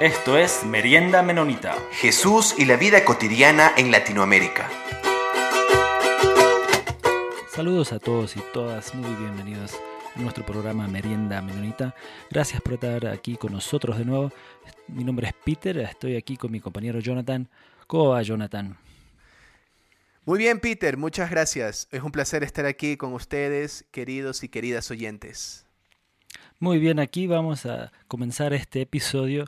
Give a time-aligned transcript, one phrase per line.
[0.00, 1.76] Esto es Merienda Menonita.
[1.90, 4.70] Jesús y la vida cotidiana en Latinoamérica.
[7.50, 9.74] Saludos a todos y todas, muy bienvenidos
[10.14, 11.96] a nuestro programa Merienda Menonita.
[12.30, 14.30] Gracias por estar aquí con nosotros de nuevo.
[14.86, 17.48] Mi nombre es Peter, estoy aquí con mi compañero Jonathan.
[17.88, 18.78] ¿Cómo va Jonathan?
[20.24, 21.88] Muy bien, Peter, muchas gracias.
[21.90, 25.67] Es un placer estar aquí con ustedes, queridos y queridas oyentes.
[26.60, 29.44] Muy bien, aquí vamos a comenzar este episodio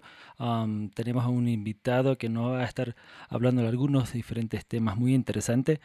[0.94, 2.96] tenemos a un invitado que nos va a estar
[3.28, 5.80] hablando de algunos diferentes temas muy interesantes.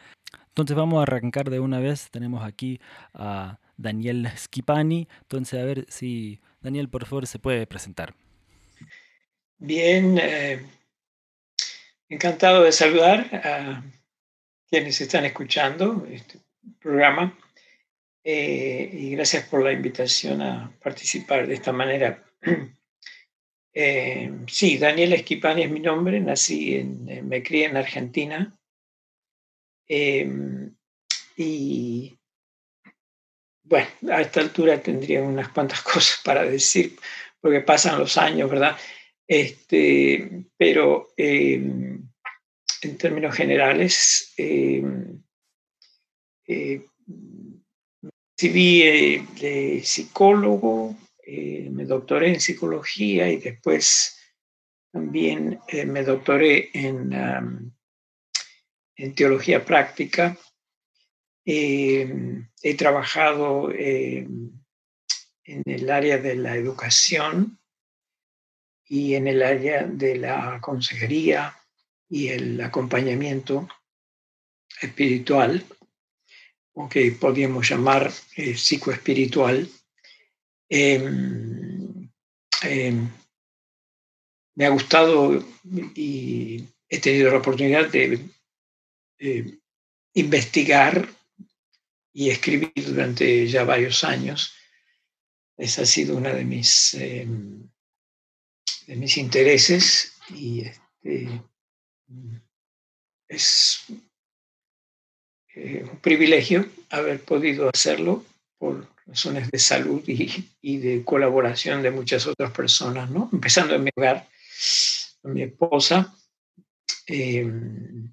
[0.48, 2.10] Entonces vamos a arrancar de una vez.
[2.10, 2.80] Tenemos aquí
[3.12, 5.08] a Daniel Schipani.
[5.22, 8.14] Entonces a ver si Daniel por favor se puede presentar.
[9.58, 10.64] Bien, eh,
[12.08, 13.82] encantado de saludar a
[14.70, 16.40] quienes están escuchando este
[16.80, 17.36] programa
[18.28, 22.24] eh, y gracias por la invitación a participar de esta manera
[23.72, 28.58] eh, sí, Daniel Esquipani es mi nombre, nací en, me crié en Argentina.
[29.86, 30.74] Em,
[31.36, 32.18] y
[33.62, 36.98] bueno, a esta altura tendría unas cuantas cosas para decir,
[37.40, 38.76] porque pasan los años, ¿verdad?
[39.24, 42.02] Este, pero em,
[42.82, 45.22] en términos generales, em,
[46.48, 46.84] eh,
[48.36, 50.94] recibí eh, de psicólogo,
[51.26, 54.18] eh, me doctoré en psicología y después
[54.92, 57.72] también eh, me doctoré en,
[58.96, 60.36] en teología práctica.
[61.44, 64.52] He trabajado en
[65.44, 67.60] el área de la educación
[68.84, 71.56] y en el área de la consejería
[72.08, 73.68] y el acompañamiento
[74.80, 75.64] espiritual,
[76.78, 79.66] o que podríamos llamar eh, psicoespiritual.
[80.68, 82.10] Em,
[82.62, 83.08] em,
[84.54, 85.42] me ha gustado
[85.94, 88.28] y he tenido la oportunidad de,
[90.14, 91.08] investigar
[92.12, 94.52] y escribir durante ya varios años.
[95.56, 97.66] Ese ha sido uno de mis, em,
[98.86, 101.40] de mis intereses y este,
[103.28, 103.86] es
[105.56, 108.22] eh, un privilegio haber podido hacerlo
[108.58, 113.30] por razones de salud y, de colaboración de muchas otras personas, ¿no?
[113.32, 114.28] Empezando en mi hogar,
[115.22, 116.14] con mi esposa.
[117.06, 118.12] Em,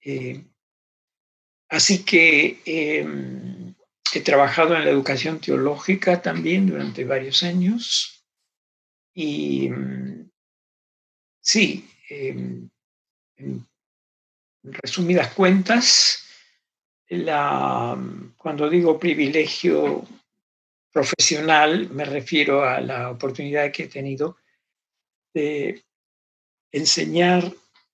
[0.00, 0.44] eh,
[1.68, 3.74] así que em,
[4.14, 8.24] he trabajado en la educación teológica también durante varios años
[9.12, 10.30] y em,
[11.40, 12.70] sí, en
[14.62, 16.25] resumidas cuentas,
[17.08, 17.96] la,
[18.36, 20.04] cuando digo privilegio
[20.92, 24.38] profesional, me refiero a la oportunidad que he tenido
[25.34, 25.84] de
[26.72, 27.52] enseñar,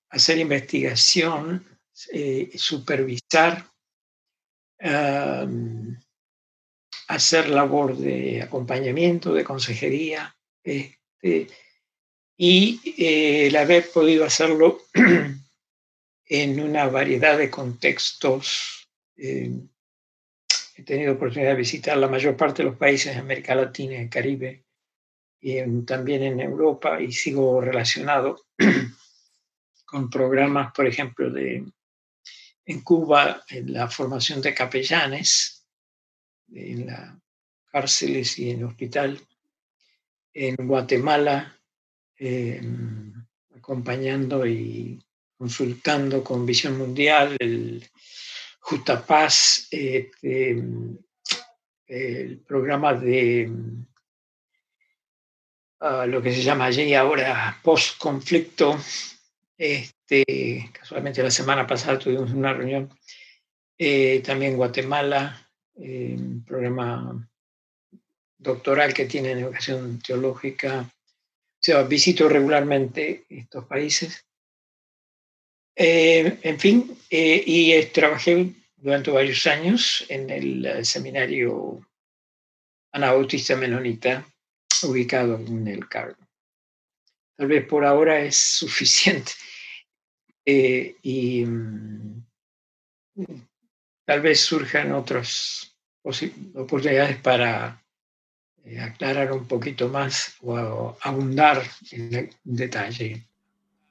[0.09, 1.65] hacer investigación,
[2.11, 3.69] eh, supervisar,
[7.07, 11.47] hacer labor de acompañamiento, de consejería, este,
[12.37, 14.81] y eh, el haber podido hacerlo
[16.25, 18.82] en una variedad de contextos
[19.15, 19.51] eh,
[20.75, 24.09] he tenido oportunidad de visitar la mayor parte de los países de América Latina el
[24.09, 24.65] Caribe,
[25.39, 28.45] y también en Europa, y sigo relacionado
[29.85, 31.65] con programas, por ejemplo, de,
[32.65, 35.65] en Cuba, en la formación de capellanes,
[36.53, 37.13] en las
[37.71, 39.19] cárceles y en el hospital,
[40.33, 41.59] en Guatemala,
[42.17, 43.13] em,
[43.55, 45.03] acompañando y
[45.37, 47.37] consultando con Visión Mundial
[48.65, 50.63] Justa Paz, este,
[51.85, 53.51] el programa de
[55.81, 58.77] ah, lo que se llama allí ahora post-conflicto.
[59.57, 62.89] Este, casualmente la semana pasada tuvimos una reunión
[63.77, 67.29] eh, también Guatemala, eh, un programa
[68.37, 70.89] doctoral que tiene en educación teológica.
[70.89, 74.25] O sea, visito regularmente estos países
[75.75, 81.87] eh, en fin, eh, y trabajé durante varios años en el eh, seminario
[82.91, 84.25] anabautista menonita
[84.83, 86.21] ubicado en el Cargo.
[87.35, 89.31] Tal vez por ahora es suficiente
[90.45, 92.23] y mm,
[94.05, 97.81] tal vez surjan otras oportunidades para
[98.79, 103.25] aclarar un poquito más o abundar en detalle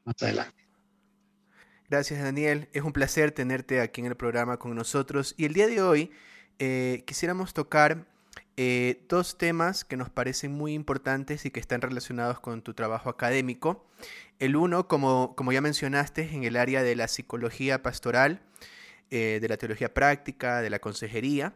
[0.04, 0.61] más adelante.
[1.92, 5.66] Gracias Daniel, es un placer tenerte aquí en el programa con nosotros y el día
[5.66, 6.10] de hoy
[6.58, 8.06] eh, quisiéramos tocar
[8.56, 13.10] eh, dos temas que nos parecen muy importantes y que están relacionados con tu trabajo
[13.10, 13.84] académico.
[14.38, 18.40] El uno, como, como ya mencionaste, en el área de la psicología pastoral,
[19.10, 21.52] eh, de la teología práctica, de la consejería.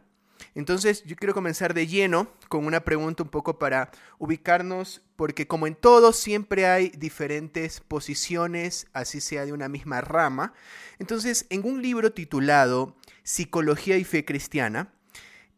[0.55, 5.67] Entonces yo quiero comenzar de lleno con una pregunta un poco para ubicarnos, porque como
[5.67, 10.53] en todo siempre hay diferentes posiciones, así sea de una misma rama.
[10.99, 14.93] Entonces, en un libro titulado Psicología y Fe Cristiana,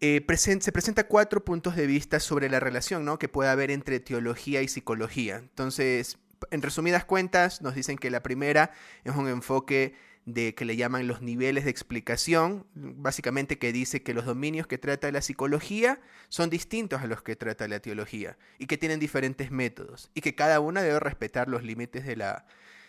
[0.01, 3.19] eh, se presenta cuatro puntos de vista sobre la relación ¿no?
[3.19, 5.37] que puede haber entre teología y psicología.
[5.37, 6.17] Entonces,
[6.51, 8.71] en resumidas cuentas, nos dicen que la primera
[9.03, 9.95] es un enfoque
[10.33, 14.77] de que le llaman los niveles de explicación, básicamente que dice que los dominios que
[14.77, 19.51] trata la psicología son distintos a los que trata la teología y que tienen diferentes
[19.51, 22.45] métodos y que cada una debe respetar los límites de la,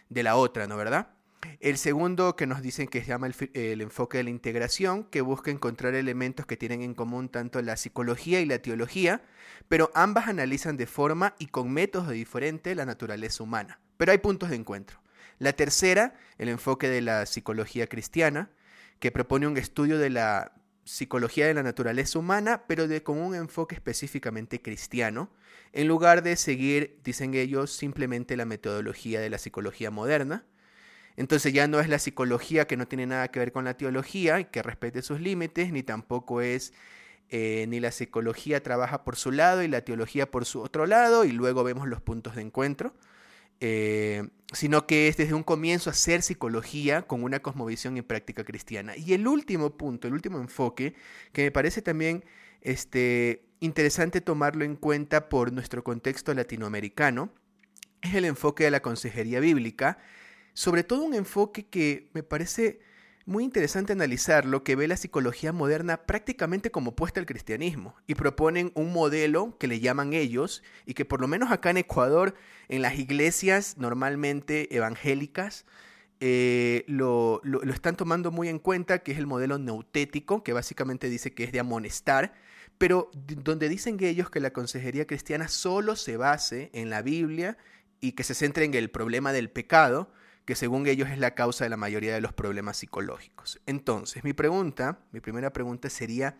[0.08, 1.08] de la otra, ¿no verdad?
[1.60, 5.50] El segundo que nos dicen que se llama el, enfoque de la integración, que busca
[5.50, 9.22] encontrar elementos que tienen en común tanto la psicología y la teología,
[9.68, 13.80] pero ambas analizan de forma y con métodos diferentes la naturaleza humana.
[13.96, 14.99] Pero hay puntos de encuentro.
[15.40, 18.50] La tercera, el enfoque de la psicología cristiana,
[18.98, 20.52] que propone un estudio de la
[20.84, 25.30] psicología de la naturaleza humana, pero de, con un enfoque específicamente cristiano,
[25.72, 30.44] en lugar de seguir, dicen ellos, simplemente la metodología de la psicología moderna.
[31.16, 34.40] Entonces ya no es la psicología que no tiene nada que ver con la teología
[34.40, 36.74] y que respete sus límites, ni tampoco es
[37.30, 41.24] eh, ni la psicología trabaja por su lado y la teología por su otro lado,
[41.24, 42.94] y luego vemos los puntos de encuentro,
[43.60, 48.96] eh, sino que es desde un comienzo hacer psicología con una cosmovisión y práctica cristiana.
[48.96, 50.94] Y el último punto, el último enfoque,
[51.32, 52.24] que me parece también
[52.62, 57.32] este, interesante tomarlo en cuenta por nuestro contexto latinoamericano,
[58.02, 59.98] es el enfoque de la consejería bíblica,
[60.54, 62.80] sobre todo un enfoque que me parece
[63.30, 68.72] muy interesante analizarlo, que ve la psicología moderna prácticamente como opuesta al cristianismo y proponen
[68.74, 72.34] un modelo que le llaman ellos y que por lo menos acá en Ecuador,
[72.68, 75.64] en las iglesias normalmente evangélicas,
[76.18, 81.08] eh, lo, lo, están tomando muy en cuenta, que es el modelo neutético, que básicamente
[81.08, 82.34] dice que es de amonestar,
[82.78, 87.56] pero donde dicen ellos que la consejería cristiana solo se base en la Biblia
[88.00, 90.10] y que se centre en el problema del pecado,
[90.50, 93.60] que según ellos es la causa de la mayoría de los problemas psicológicos.
[93.66, 96.34] Entonces, mi pregunta, mi primera pregunta sería,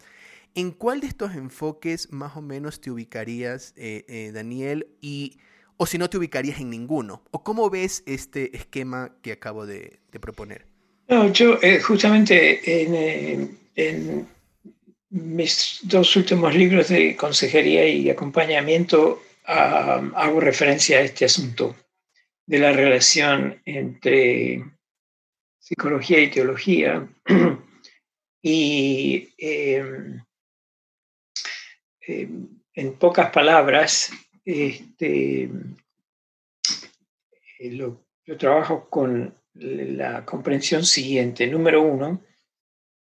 [0.57, 4.89] ¿en cuál de estos enfoques más o menos te ubicarías, eh, eh, Daniel?
[5.01, 5.39] Y,
[5.77, 7.23] o si no te ubicarías en ninguno.
[7.31, 10.67] ¿O cómo ves este esquema que acabo de, proponer?
[11.07, 12.83] No, yo eh, justamente
[13.77, 14.27] en,
[15.11, 21.77] mis dos últimos libros de consejería y acompañamiento ah, hago referencia a este asunto
[22.51, 24.65] de la relación entre
[25.57, 27.09] psicología y teología.
[28.43, 30.21] y em,
[32.01, 34.11] em, en pocas palabras,
[34.45, 35.49] este,
[37.71, 41.47] yo trabajo con la comprensión siguiente.
[41.47, 42.21] Número uno,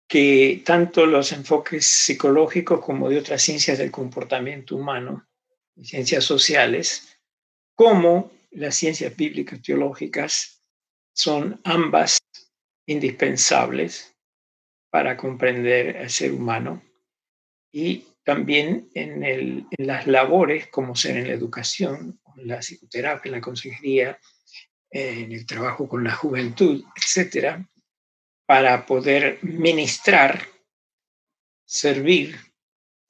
[0.07, 5.27] que tanto los enfoques psicológicos como de otras ciencias del comportamiento humano,
[5.81, 7.17] ciencias sociales,
[7.73, 10.63] como las ciencias bíblicas teológicas
[11.13, 12.19] son ambas
[12.85, 14.15] indispensables
[14.89, 16.83] para comprender al ser humano
[17.71, 23.41] y también en, las labores, como ser en la educación, en la psicoterapia, en la
[23.41, 24.19] consejería,
[24.89, 27.67] en el trabajo con la juventud, etcétera,
[28.45, 30.47] para poder ministrar,
[31.65, 32.37] servir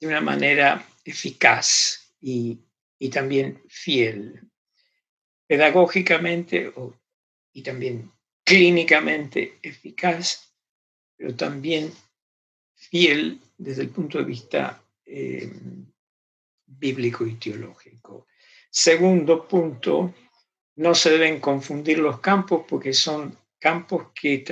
[0.00, 2.58] de una manera eficaz y,
[2.98, 4.50] y también fiel
[5.46, 6.72] pedagógicamente
[7.52, 8.10] y también
[8.44, 10.54] clínicamente eficaz,
[11.16, 11.92] pero también
[12.74, 15.50] fiel desde el punto de vista eh,
[16.66, 18.26] bíblico y teológico.
[18.70, 20.14] Segundo punto,
[20.76, 24.44] no se deben confundir los campos porque son campos que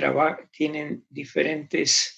[0.51, 2.17] tienen diferentes,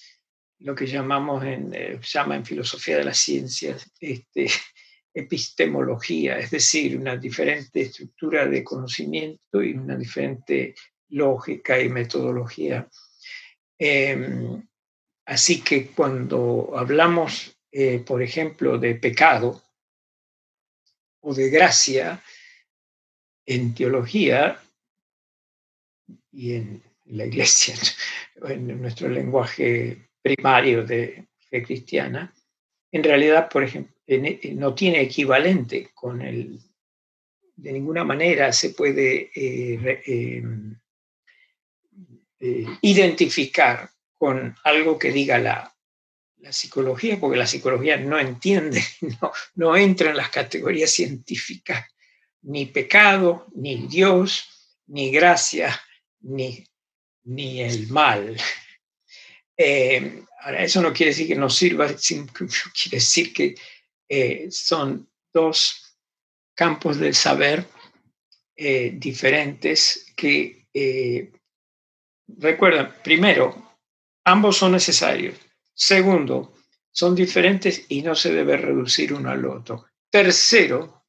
[0.60, 4.48] lo que llamamos en, eh, llama en filosofía de las ciencias, este,
[5.16, 10.74] epistemología, es decir, una diferente estructura de conocimiento y una diferente
[11.08, 12.86] lógica y metodología.
[13.78, 14.62] Em,
[15.24, 19.62] así que cuando hablamos, eh, por ejemplo, de pecado
[21.20, 22.22] o de gracia,
[23.46, 24.60] en teología
[26.30, 27.74] y en la iglesia,
[28.50, 32.34] en nuestro lenguaje primario de fe cristiana,
[32.92, 36.60] en realidad, por ejemplo, no tiene equivalente con el,
[37.56, 40.42] de ninguna manera se puede eh,
[42.38, 45.72] eh, identificar con algo que diga la,
[46.50, 48.80] psicología, porque la psicología no entiende,
[49.20, 51.84] no, no entra en las categorías científicas,
[52.42, 54.44] ni pecado, ni Dios,
[54.86, 55.80] ni gracia,
[56.20, 56.64] ni,
[57.24, 58.36] ni el mal.
[59.56, 63.56] Eh, ahora, eso no quiere decir que no sirva, quiere decir que
[64.08, 65.98] eh, son dos
[66.54, 67.66] campos del saber
[68.56, 70.66] eh, diferentes que,
[72.26, 73.76] recuerden, primero,
[74.24, 75.36] ambos son necesarios.
[75.74, 76.54] Segundo,
[76.90, 79.86] son diferentes y no se debe reducir uno al otro.
[80.10, 81.04] Tercero,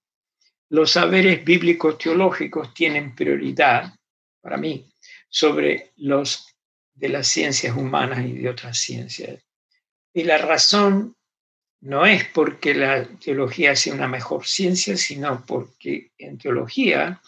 [0.70, 3.94] los saberes bíblicos teológicos tienen prioridad,
[4.42, 4.90] para mí,
[5.30, 6.46] sobre los
[6.94, 9.42] de las ciencias humanas y de otras ciencias.
[10.14, 11.16] Y la razón
[11.82, 17.22] no es porque la teología sea una mejor ciencia, sino porque en teología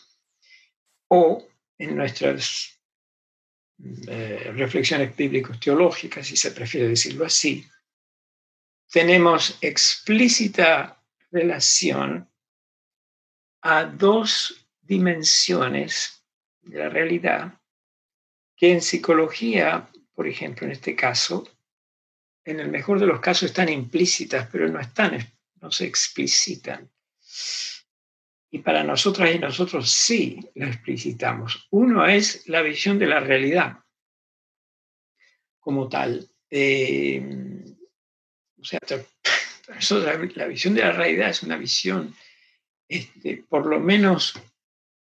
[1.07, 2.79] o en nuestras
[4.07, 7.65] eh, reflexiones bíblicos teológicas, si se prefiere decirlo así,
[8.91, 11.01] tenemos explícita
[11.31, 12.27] relación
[13.61, 16.23] a dos dimensiones
[16.61, 17.53] de la realidad
[18.55, 21.47] que en psicología, por ejemplo, en este caso,
[22.49, 25.17] en el mejor de los casos están implícitas, pero no están,
[25.61, 26.89] no se explicitan.
[28.51, 31.67] Y para nosotras y nosotros sí lo explicitamos.
[31.71, 33.77] Uno es la visión de la realidad
[35.59, 36.27] como tal.
[36.49, 37.21] Eh,
[38.59, 38.79] o sea,
[40.35, 42.15] la visión de la realidad es una visión
[42.87, 44.33] este, por lo menos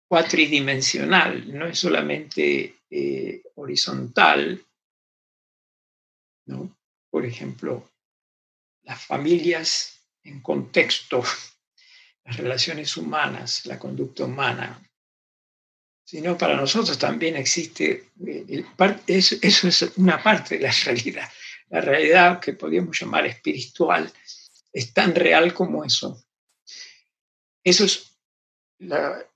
[0.07, 4.65] cuatridimensional, no es solamente eh, horizontal,
[6.47, 6.77] ¿no?
[7.13, 7.91] Por ejemplo,
[8.85, 11.23] las familias en contexto
[12.25, 14.81] las relaciones humanas, la conducta humana,
[16.03, 18.65] sino para nosotros también existe, eh,
[19.07, 19.37] eso,
[19.69, 21.29] es una parte de la realidad.
[21.69, 24.11] La realidad que podríamos llamar espiritual
[24.73, 26.25] es tan real como eso.
[27.63, 28.17] Eso es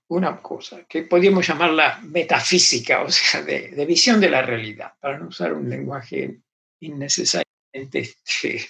[0.08, 5.18] una cosa que podríamos llamar la metafísica, o sea, de, visión de la realidad, para
[5.18, 6.40] no usar un lenguaje
[6.80, 7.45] innecesariamente
[7.92, 8.66] este,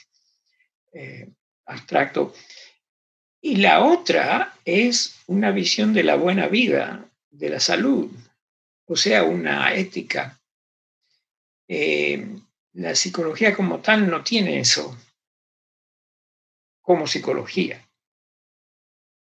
[0.92, 1.28] eh,
[1.66, 2.34] abstracto.
[3.40, 8.10] Y la otra es una visión de la buena vida, de la salud,
[8.86, 10.40] o sea, una ética.
[11.68, 12.26] Eh,
[12.74, 14.96] la psicología como tal no tiene eso
[16.86, 17.84] como psicología.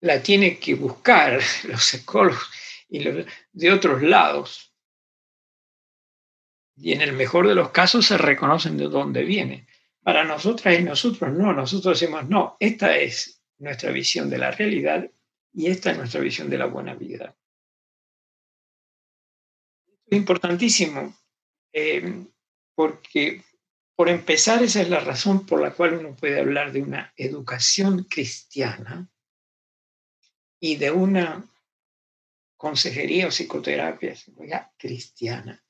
[0.01, 2.51] La tiene que buscar los psicólogos
[2.89, 4.73] y de otros lados.
[6.75, 9.65] Y en el mejor de los casos se reconocen de dónde viene.
[10.03, 15.09] Para nosotras y nosotros no, nosotros decimos, no, esta es nuestra visión de la realidad
[15.53, 17.35] y esta es nuestra visión de la buena vida.
[20.05, 21.15] Es importantísimo
[21.71, 22.25] eh,
[22.75, 23.43] porque,
[23.95, 28.03] por empezar, esa es la razón por la cual uno puede hablar de una educación
[28.03, 29.09] cristiana
[30.59, 31.45] y de una
[32.57, 34.15] consejería o psicoterapia
[34.77, 35.63] cristiana.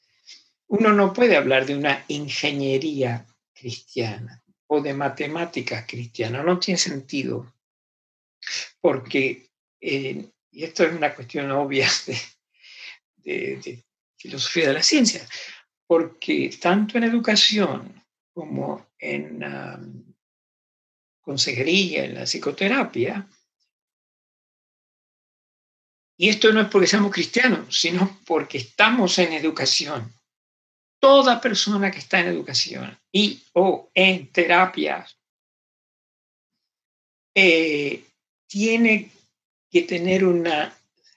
[0.67, 3.27] Uno no puede hablar de una ingeniería
[3.63, 7.53] cristiana o de matemáticas cristianas, no tiene sentido
[8.81, 11.87] porque, eh, y esto es una cuestión obvia
[13.23, 13.85] de,
[14.17, 15.25] filosofía de la ciencia,
[15.87, 18.03] porque tanto en educación
[18.33, 20.13] como en
[21.21, 23.27] consejería, en la psicoterapia,
[26.17, 30.13] y esto no es porque seamos cristianos, sino porque estamos en educación.
[31.03, 35.17] Toda persona que está en educación y o en terapias
[37.35, 38.05] eh,
[38.47, 39.11] tiene
[39.69, 40.73] que tener unas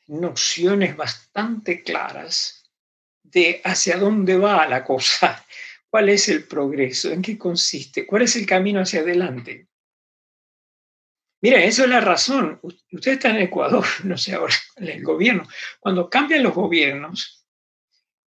[0.09, 2.69] nociones bastante claras
[3.23, 5.47] de hacia dónde va la cosa,
[5.89, 9.69] cuál es el progreso, en qué consiste, cuál es el camino hacia adelante.
[11.43, 12.59] Mira, eso es la razón.
[12.91, 15.47] Usted está en Ecuador, no sé ahora, en el gobierno.
[15.79, 17.46] Cuando cambian los gobiernos,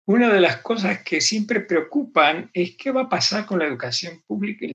[0.06, 4.22] una de las cosas que siempre preocupan es qué va a pasar con la educación
[4.28, 4.68] pública.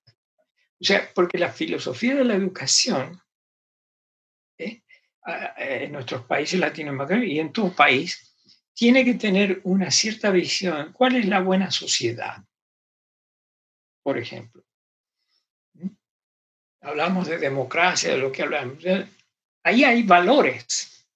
[0.81, 3.21] O sea, porque la filosofía de la educación
[5.57, 8.27] en nuestros países latinoamericanos y en tu país,
[8.75, 10.93] tiene que tener una cierta visión.
[10.93, 12.43] ¿Cuál es la buena sociedad?
[14.03, 14.65] Por ejemplo.
[15.75, 15.89] ¿Mm?
[16.81, 18.83] Hablamos de democracia, de lo que hablamos.
[19.63, 21.07] Ahí hay valores,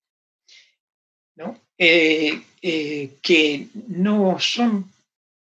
[1.37, 1.59] ¿no?
[1.76, 4.92] Eh, eh, que no son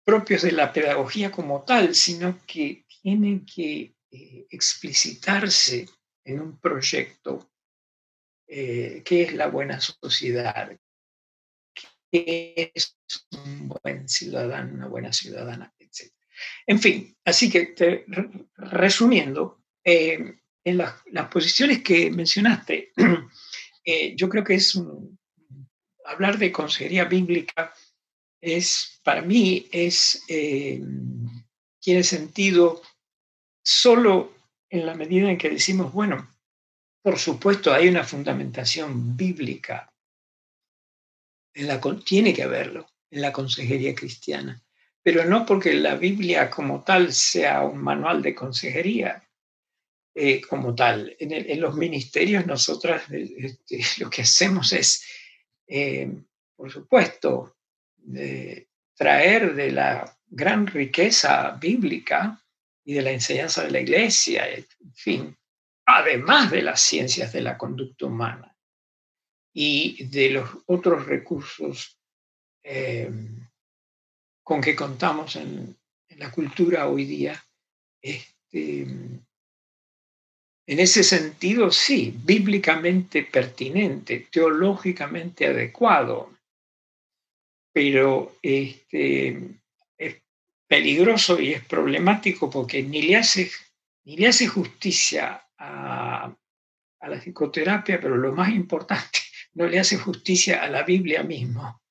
[0.04, 5.88] propios de la pedagogía como tal, sino que tienen que eh, explicitarse
[6.24, 7.50] en un proyecto
[8.46, 10.76] qué es la buena sociedad,
[12.10, 12.98] qué es
[13.30, 16.12] un buen ciudadano, una buena ciudadana, etc.
[16.66, 18.04] En fin, así que
[18.56, 22.90] resumiendo, en las, posiciones que mencionaste,
[24.16, 24.74] yo creo que es
[26.10, 27.72] hablar de consejería bíblica
[28.40, 30.82] es, para mí, es, eh,
[31.80, 32.82] tiene sentido
[33.62, 34.34] solo
[34.68, 36.28] en la medida en que decimos, bueno,
[37.02, 39.92] por supuesto hay una fundamentación bíblica,
[41.54, 44.62] en la, tiene que haberlo en la consejería cristiana,
[45.02, 49.26] pero no porque la Biblia como tal sea un manual de consejería,
[50.14, 51.16] eh, como tal.
[51.20, 55.04] En, los ministerios nosotras este, lo que hacemos es,
[55.70, 56.12] eh,
[56.56, 57.56] por supuesto,
[58.96, 62.42] traer de la gran riqueza bíblica
[62.84, 65.38] y de la enseñanza de la iglesia, en fin,
[65.86, 68.56] además de las ciencias de la conducta humana
[69.52, 71.98] y de los otros recursos
[72.62, 73.10] eh,
[74.42, 75.76] con que contamos en,
[76.08, 77.42] en, la cultura hoy día,
[78.02, 78.86] este,
[80.70, 86.32] en ese sentido, sí, bíblicamente pertinente, teológicamente adecuado,
[87.72, 89.36] pero este,
[89.98, 90.22] es
[90.68, 93.50] peligroso y es problemático porque ni le hace,
[94.04, 96.32] ni le hace justicia a,
[97.00, 99.18] la psicoterapia, pero lo más importante,
[99.54, 101.82] no le hace justicia a la Biblia misma.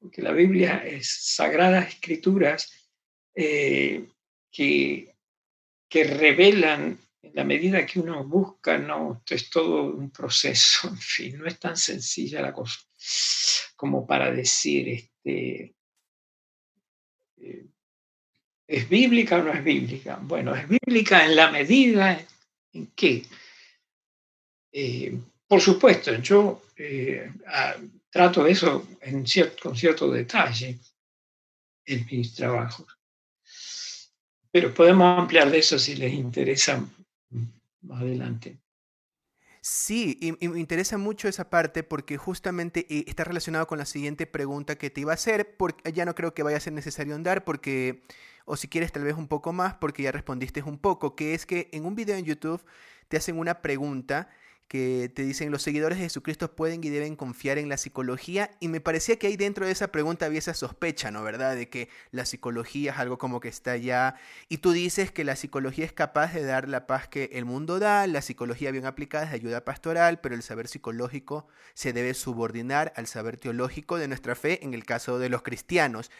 [0.00, 2.90] Porque la Biblia es sagradas escrituras
[3.34, 4.08] eh,
[4.50, 5.13] que
[5.94, 11.38] que revelan en la medida que uno busca, no, es todo un proceso, en fin,
[11.38, 12.80] no es tan sencilla la cosa
[13.76, 15.76] como para decir, este,
[17.36, 17.66] eh,
[18.66, 20.18] ¿es bíblica o no es bíblica?
[20.20, 22.20] Bueno, es bíblica en la medida
[22.72, 23.22] en que,
[24.72, 27.30] eh, por supuesto, yo eh,
[28.10, 29.24] trato eso en
[29.62, 30.76] con cierto detalle
[31.84, 32.98] en mis trabajos.
[34.54, 36.80] Pero podemos ampliar de eso si les interesa
[37.82, 38.56] más adelante.
[39.60, 44.28] Sí, y, me interesa mucho esa parte porque justamente eh, está relacionado con la siguiente
[44.28, 47.16] pregunta que te iba a hacer, porque ya no creo que vaya a ser necesario
[47.16, 48.04] andar porque,
[48.44, 51.46] o si quieres tal vez un poco más, porque ya respondiste un poco, que es
[51.46, 52.64] que en un video en YouTube
[53.08, 54.30] te hacen una pregunta
[54.74, 58.66] que te dicen los seguidores de Jesucristo pueden y deben confiar en la psicología y
[58.66, 61.22] me parecía que ahí dentro de esa pregunta había esa sospecha, ¿no?
[61.22, 61.54] ¿Verdad?
[61.54, 64.16] De que la psicología es algo como que está allá
[64.48, 67.78] y tú dices que la psicología es capaz de dar la paz que el mundo
[67.78, 72.92] da, la psicología bien aplicada es ayuda pastoral, pero el saber psicológico se debe subordinar
[72.96, 76.10] al saber teológico de nuestra fe en el caso de los cristianos.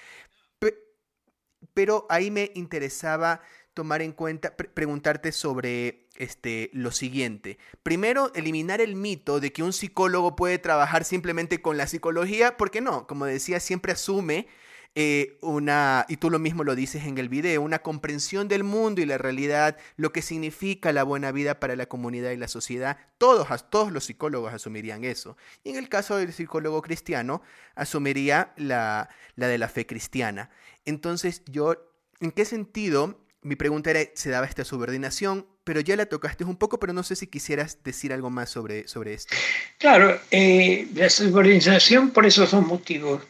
[1.73, 3.41] Pero ahí me interesaba
[3.75, 7.59] tomar en cuenta, preguntarte sobre este, lo siguiente.
[7.83, 12.81] Primero, eliminar el mito de que un psicólogo puede trabajar simplemente con la psicología, porque
[12.81, 14.47] no, como decía, siempre asume
[14.95, 19.03] eh, una, y tú lo mismo lo dices en el video, una comprensión del mundo
[19.03, 22.97] y la realidad, lo que significa la buena vida para la comunidad y la sociedad.
[23.19, 25.37] Todos, todos los psicólogos asumirían eso.
[25.65, 27.43] Y en el caso del psicólogo cristiano,
[27.75, 30.51] asumiría la, la de la fe cristiana.
[30.85, 31.75] Entonces, yo,
[32.21, 35.47] ¿en qué sentido mi pregunta era, ¿se daba esta subordinación?
[35.65, 38.89] Pero ya la tocaste un poco, pero no sé si quisieras decir algo más sobre,
[38.89, 39.37] sobre esto.
[39.79, 43.23] Claro, eh, la subordinación por esos dos motivos.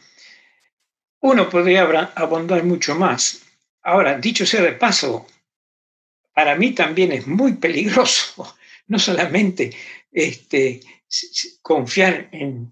[1.19, 1.83] Uno podría
[2.15, 3.41] abundar mucho más.
[3.83, 5.27] Ahora, dicho sea de paso,
[6.33, 8.55] para mí también es muy peligroso,
[8.87, 9.71] no solamente
[10.11, 10.79] este,
[11.61, 12.71] confiar en,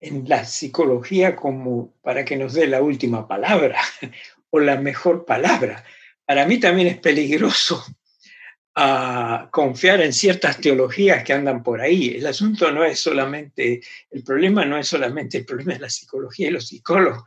[0.00, 3.80] en la psicología como para que nos dé la última palabra
[4.50, 5.84] o la mejor palabra,
[6.26, 7.84] para mí también es peligroso
[8.74, 12.16] ah, confiar en ciertas teologías que andan por ahí.
[12.16, 16.48] El asunto no es solamente, el problema no es solamente el problema de la psicología
[16.48, 17.24] y los psicólogos.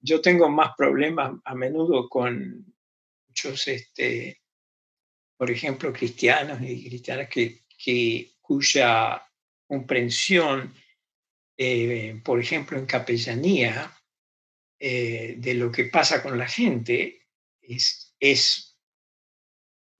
[0.00, 2.74] Yo tengo más problemas a menudo con
[3.28, 4.40] muchos, este,
[5.36, 7.62] por ejemplo, cristianos y cristianas que,
[8.40, 9.22] cuya
[9.66, 10.74] comprensión,
[11.56, 13.96] eh, por ejemplo, en capellanía,
[14.82, 17.26] eh, de lo que pasa con la gente
[17.60, 18.76] es es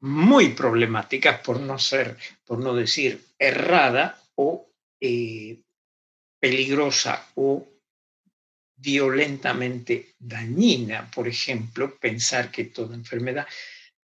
[0.00, 5.60] muy problemática, por no ser, por no decir errada o eh,
[6.38, 7.66] peligrosa o
[8.76, 11.10] violentamente dañina.
[11.10, 13.46] Por ejemplo, pensar que toda enfermedad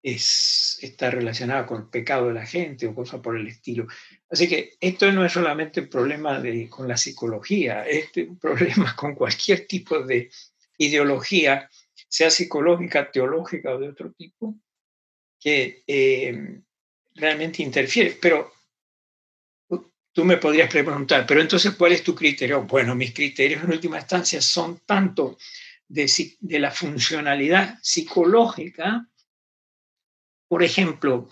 [0.01, 3.87] es, está relacionada con el pecado de la gente o cosas por el estilo.
[4.29, 8.95] Así que esto no es solamente un problema de, con la psicología, es un problema
[8.95, 10.29] con cualquier tipo de
[10.77, 11.69] ideología
[12.13, 14.55] sea psicológica, teológica o de otro tipo,
[15.39, 16.61] que eh,
[17.15, 18.19] realmente interfiere.
[18.21, 18.53] Pero
[20.11, 22.65] tú me podrías preguntar, pero entonces, ¿cuál es tu criterio?
[22.65, 25.39] Bueno, mis criterios en última instancia son tanto
[25.87, 26.07] de,
[26.59, 29.09] la funcionalidad psicológica,
[30.47, 31.27] por ejemplo,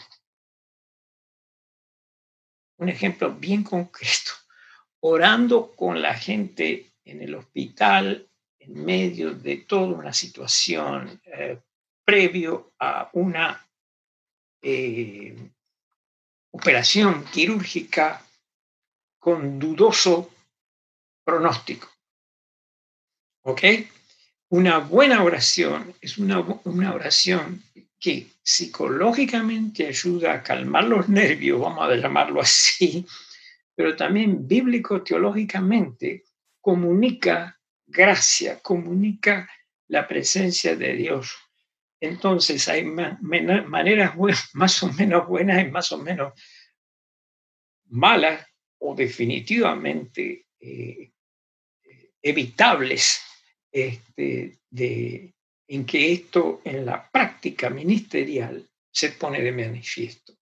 [2.77, 4.31] un ejemplo bien concreto,
[5.01, 8.30] orando con la gente en el hospital
[8.61, 11.59] en medio de toda una situación eh,
[12.05, 13.67] previo a una
[14.61, 15.35] eh,
[16.51, 18.23] operación quirúrgica
[19.19, 20.31] con dudoso
[21.23, 21.89] pronóstico.
[23.43, 23.61] ¿Ok?
[24.49, 27.63] Una buena oración es una, una oración
[27.99, 33.05] que psicológicamente ayuda a calmar los nervios, vamos a llamarlo así,
[33.75, 36.25] pero también bíblico-teológicamente
[36.59, 37.60] comunica
[37.91, 39.49] gracia, comunica
[39.87, 41.35] la presencia de Dios.
[41.99, 44.15] Entonces hay maneras
[44.53, 46.33] más o menos buenas y más o menos
[47.89, 48.47] malas
[48.79, 51.11] o definitivamente eh,
[52.21, 53.21] evitables
[53.71, 55.33] este, de,
[55.67, 60.33] en que esto en la práctica ministerial se pone de manifiesto.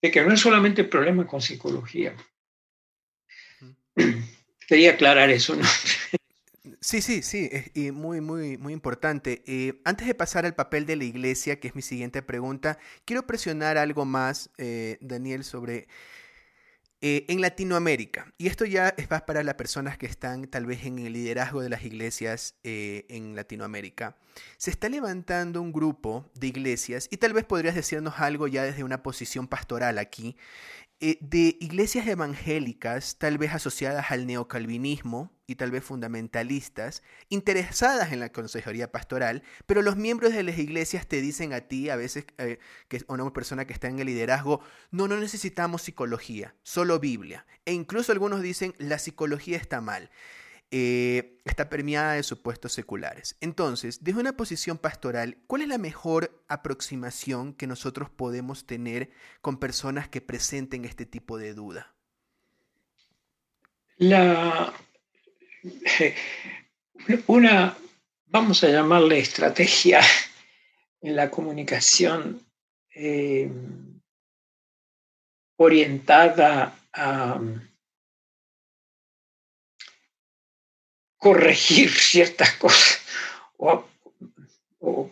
[0.00, 2.16] De que no es solamente problema con psicología.
[4.68, 5.54] Quería aclarar eso.
[5.56, 5.64] ¿no?
[6.84, 9.42] Sí, sí, sí, y muy, muy, muy importante.
[9.46, 13.26] Eh, antes de pasar al papel de la iglesia, que es mi siguiente pregunta, quiero
[13.26, 15.88] presionar algo más, eh, Daniel, sobre
[17.00, 20.84] eh, en Latinoamérica, y esto ya es más para las personas que están tal vez
[20.84, 24.18] en el liderazgo de las iglesias en Latinoamérica,
[24.58, 28.84] se está levantando un grupo de iglesias, y tal vez podrías decirnos algo ya desde
[28.84, 30.36] una posición pastoral aquí,
[31.06, 38.20] eh, de iglesias evangélicas, tal vez asociadas al neocalvinismo y tal vez fundamentalistas, interesadas en
[38.20, 42.24] la consejería pastoral, pero los miembros de las iglesias te dicen a ti, a veces,
[42.38, 46.98] eh, que es una persona que está en el liderazgo, no, no necesitamos psicología, solo
[46.98, 47.44] Biblia.
[47.66, 50.10] E incluso algunos dicen, la psicología está mal.
[50.76, 53.36] Eh, está permeada de supuestos seculares.
[53.40, 59.60] Entonces, desde una posición pastoral, ¿cuál es la mejor aproximación que nosotros podemos tener con
[59.60, 61.94] personas que presenten este tipo de duda?
[63.98, 64.74] La,
[67.28, 67.76] una,
[68.26, 70.00] vamos a llamarle estrategia
[71.00, 72.44] en la comunicación
[72.92, 73.48] eh,
[75.54, 77.40] orientada a
[81.24, 83.00] corregir ciertas cosas
[83.56, 83.86] o,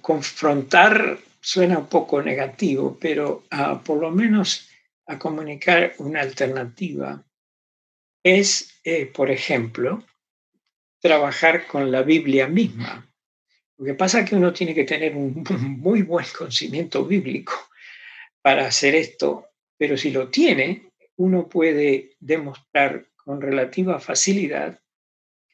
[0.03, 3.45] confrontar suena un poco negativo, pero
[3.83, 4.69] por lo menos
[5.07, 7.25] a comunicar una alternativa
[8.23, 10.05] es, eh, por ejemplo,
[11.01, 13.11] trabajar con la Biblia misma.
[13.79, 15.43] Lo que pasa es que uno tiene que tener un
[15.81, 17.55] muy buen conocimiento bíblico
[18.43, 19.47] para hacer esto,
[19.79, 24.79] pero si lo tiene, uno puede demostrar con relativa facilidad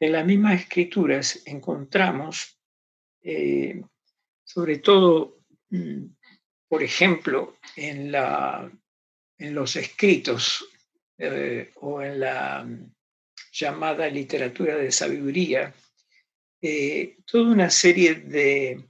[0.01, 2.59] en las mismas escrituras encontramos,
[3.23, 3.83] eh,
[4.45, 6.05] sobre todo, mm,
[6.69, 8.71] por ejemplo, en, la,
[9.39, 10.69] en los escritos
[11.19, 12.95] eh, o en la mm,
[13.53, 15.75] llamada literatura de sabiduría,
[16.61, 18.85] eh, toda una serie de,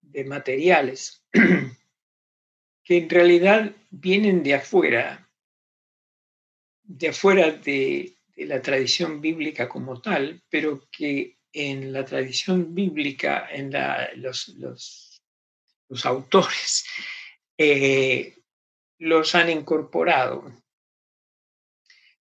[0.00, 1.24] de materiales
[2.84, 5.30] que en realidad vienen de afuera,
[6.82, 13.72] de afuera de, la tradición bíblica como tal, pero que en la tradición bíblica, en
[14.22, 15.20] los, los,
[16.04, 16.84] autores,
[17.58, 18.36] eh,
[18.98, 20.52] los han incorporado.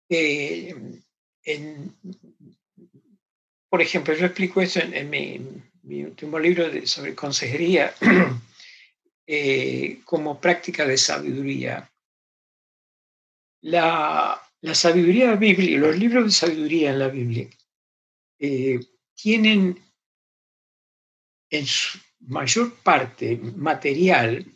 [0.08, 0.74] Eh,
[3.68, 7.94] por ejemplo, yo explico eso en, mi, último libro sobre consejería
[9.26, 11.90] eh, como práctica de sabiduría.
[13.62, 17.50] La, la sabiduría bíblica, los libros de sabiduría en la Biblia,
[18.38, 18.78] eh,
[19.14, 19.78] tienen
[21.50, 24.46] en su mayor parte material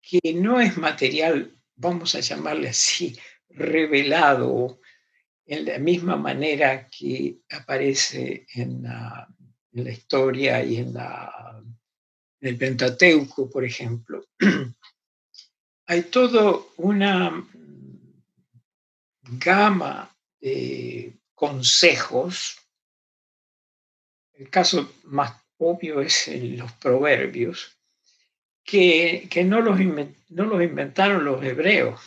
[0.00, 3.16] que no es material, vamos a llamarle así,
[3.50, 4.80] revelado
[5.44, 9.28] en la misma manera que aparece en la,
[9.72, 11.62] historia y en, la,
[12.40, 14.24] en el Pentateuco, por ejemplo.
[15.86, 17.46] Hay todo una
[19.38, 22.56] gama de consejos.
[24.32, 27.78] El caso más obvio es en los proverbios,
[28.64, 29.78] que, no, los
[30.30, 32.00] no los inventaron los hebreos.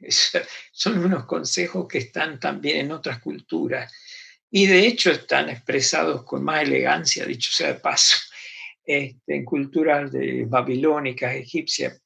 [0.72, 3.92] son unos consejos que están también en otras culturas
[4.50, 8.16] y de hecho están expresados con más elegancia, dicho sea de paso,
[8.84, 12.00] este, en culturas de babilónicas, egipcias,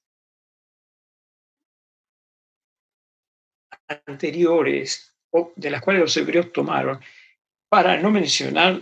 [4.07, 5.15] anteriores,
[5.57, 7.01] de las cuales los hebreos tomaron,
[7.69, 8.81] para no mencionar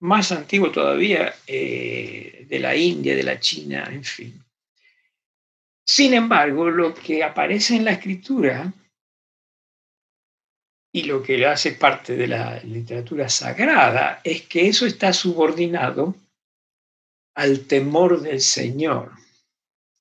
[0.00, 4.44] más antiguo todavía eh, de la India, de la China, en fin.
[5.84, 8.72] Sin embargo, lo que aparece en la escritura
[10.94, 16.14] y lo que hace parte de la literatura sagrada es que eso está subordinado
[17.34, 19.12] al temor del Señor.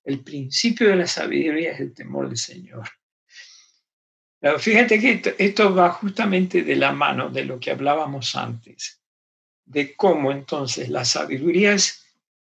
[0.04, 2.90] El principio de la sabiduría es el temor del Señor.
[4.60, 9.00] Fíjate que esto, va justamente de la mano de lo que hablábamos antes,
[9.66, 12.04] de cómo entonces las sabidurías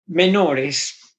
[0.06, 1.16] menores,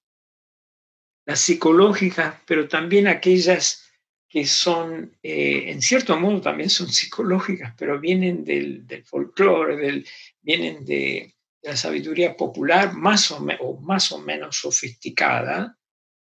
[1.25, 3.85] las psicológicas, pero también aquellas
[4.29, 10.05] que son, eh, en cierto modo también son psicológicas, pero vienen del, del folclore,
[10.41, 15.77] vienen de, la sabiduría popular más o, o más o menos sofisticada,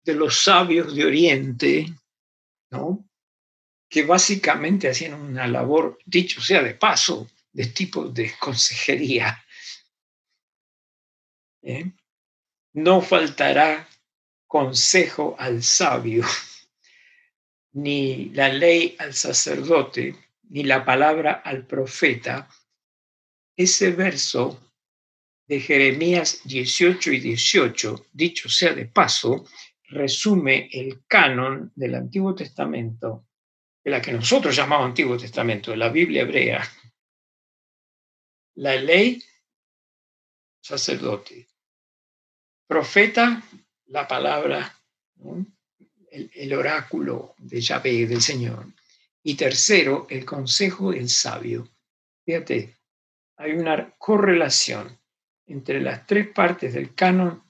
[0.04, 1.88] de los sabios de Oriente,
[2.72, 3.06] ¿no?
[3.96, 9.42] Que básicamente hacían una labor, dicho sea de paso, de tipo de consejería.
[11.62, 11.94] ¿Eh?
[12.74, 13.88] No faltará
[14.46, 16.26] consejo al sabio
[17.72, 20.14] ni la ley al sacerdote,
[20.50, 22.50] ni la palabra al profeta,
[23.56, 24.74] ese verso
[25.48, 29.46] de Jeremías 18 y 18, dicho sea de paso,
[29.88, 33.26] resume el canon del Antiguo Testamento,
[33.86, 36.67] de la que nosotros llamamos Antiguo Testamento, de la Biblia hebrea.
[38.56, 39.24] La ley,
[40.60, 41.48] sacerdote.
[42.65, 43.43] Profeta,
[43.86, 44.76] la palabra
[46.10, 48.65] el, oráculo de Yahvé, del Señor.
[49.21, 51.69] Y tercero, el consejo del sabio.
[52.26, 52.78] Fíjate,
[53.38, 55.00] hay una correlación
[55.45, 57.43] entre las tres partes del canon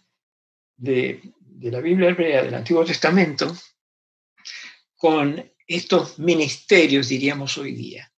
[0.75, 3.55] de, de la Biblia hebrea del Antiguo Testamento
[4.97, 8.11] con estos ministerios, diríamos hoy día.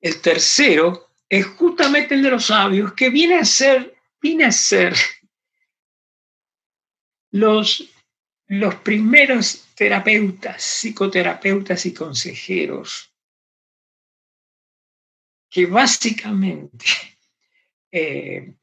[0.00, 4.94] El tercero es justamente el de los sabios, que viene a ser, viene a ser
[7.30, 7.88] los
[8.48, 13.14] los primeros terapeutas, psicoterapeutas y consejeros
[15.50, 16.86] que básicamente
[17.90, 18.54] eh,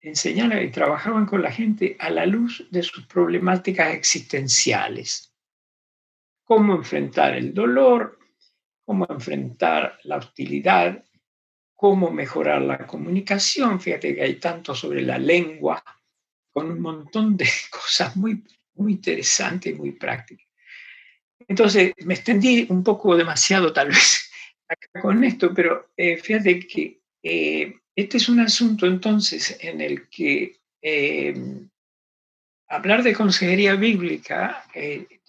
[0.00, 5.33] enseñaban y trabajaban con la gente a la luz de sus problemáticas existenciales.
[6.44, 8.18] Cómo enfrentar el dolor,
[8.84, 11.04] cómo enfrentar la hostilidad,
[11.74, 13.80] cómo mejorar la comunicación.
[13.80, 15.82] Fíjate que hay tanto sobre la lengua,
[16.50, 18.42] con un montón de cosas muy
[18.76, 20.44] muy interesante y muy práctica.
[21.46, 24.30] Entonces, me extendí un poco demasiado tal vez
[24.68, 30.08] acá con esto, pero eh, fíjate que eh, este es un asunto entonces en el
[30.08, 31.34] que eh,
[32.68, 34.64] hablar de consejería bíblica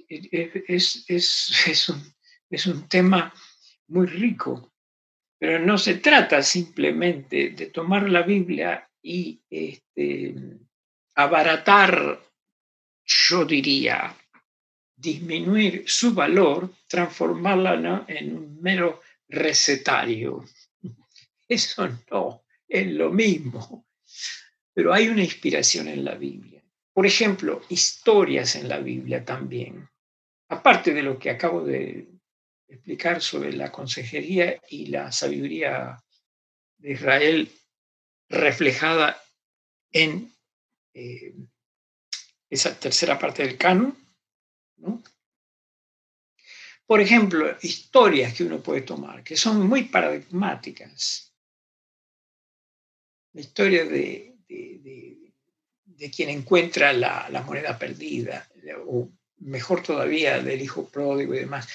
[0.09, 2.01] es, es, un,
[2.49, 3.33] es un tema
[3.87, 4.73] muy rico,
[5.37, 10.35] pero no se trata simplemente de tomar la Biblia y este,
[11.15, 12.21] abaratar
[13.05, 14.15] yo diría,
[14.95, 20.45] disminuir su valor, transformarla en un mero recetario.
[21.47, 23.85] Eso no es lo mismo.
[24.73, 26.63] Pero hay una inspiración en la Biblia.
[26.91, 29.87] Por ejemplo, historias en la Biblia también.
[30.49, 32.07] Aparte de lo que acabo de
[32.67, 36.03] explicar sobre la consejería y la sabiduría
[36.77, 37.51] de Israel
[38.29, 39.21] reflejada
[39.91, 40.31] en
[40.93, 41.35] eh,
[42.49, 43.95] esa tercera parte del canon.
[46.85, 51.33] Por ejemplo, historias que uno puede tomar, que son muy paradigmáticas.
[53.33, 58.47] La historia de, de, quien encuentra la, la, moneda perdida,
[58.85, 61.67] o mejor todavía, del hijo pródigo y demás.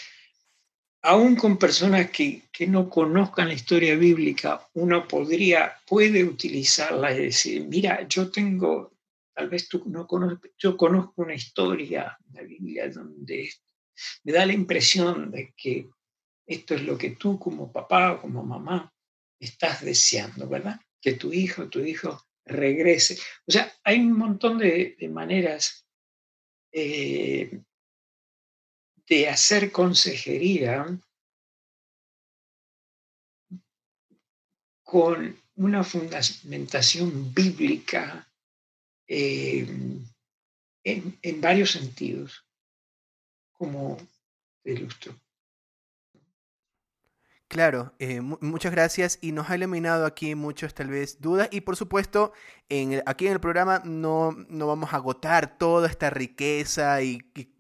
[1.03, 7.25] Aún con personas que, que no conozcan la historia bíblica, uno podría, puede utilizarla y
[7.25, 8.93] decir, mira, yo tengo
[9.41, 13.51] Tal vez tú no conoces, yo conozco una historia de la Biblia donde
[14.25, 15.89] me da la impresión de que
[16.47, 18.93] esto es lo que tú como papá o como mamá
[19.39, 20.79] estás deseando, ¿verdad?
[21.01, 23.19] Que tu hijo, tu hijo regrese.
[23.47, 25.80] O sea, hay un montón de, maneras
[26.73, 27.61] eh,
[29.09, 30.87] de hacer consejería
[34.83, 38.27] con una fundamentación bíblica
[39.07, 39.67] eh,
[40.85, 42.45] en, varios sentidos,
[43.53, 43.97] como
[44.63, 45.15] te ilustro.
[47.51, 51.75] Claro, eh, muchas gracias y nos ha eliminado aquí muchas tal vez dudas y por
[51.75, 52.33] supuesto
[52.69, 57.19] en aquí en el programa no, no, vamos a agotar toda esta riqueza y,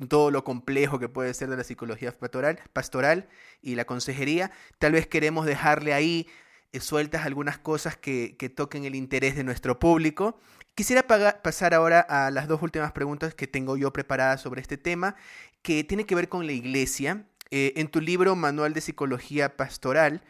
[0.08, 3.28] todo lo complejo que puede ser de la psicología pastoral, pastoral
[3.62, 4.52] y la consejería.
[4.78, 6.28] Tal vez queremos dejarle ahí
[6.70, 10.38] eh, sueltas algunas cosas que, que, toquen el interés de nuestro público.
[10.76, 11.02] Quisiera
[11.42, 15.16] pasar ahora a las dos últimas preguntas que tengo yo preparadas sobre este tema,
[15.62, 17.26] que tiene que ver con la iglesia.
[17.50, 20.22] Eh, en tu libro Manual de Psicología Pastoral,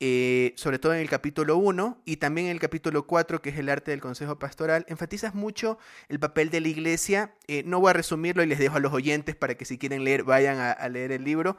[0.00, 3.58] eh, sobre todo en el capítulo 1 y también en el capítulo 4, que es
[3.58, 5.76] el arte del consejo pastoral, enfatizas mucho
[6.08, 7.34] el papel de la iglesia.
[7.48, 10.04] Eh, no voy a resumirlo y les dejo a los oyentes para que si quieren
[10.04, 11.56] leer vayan a, leer el libro,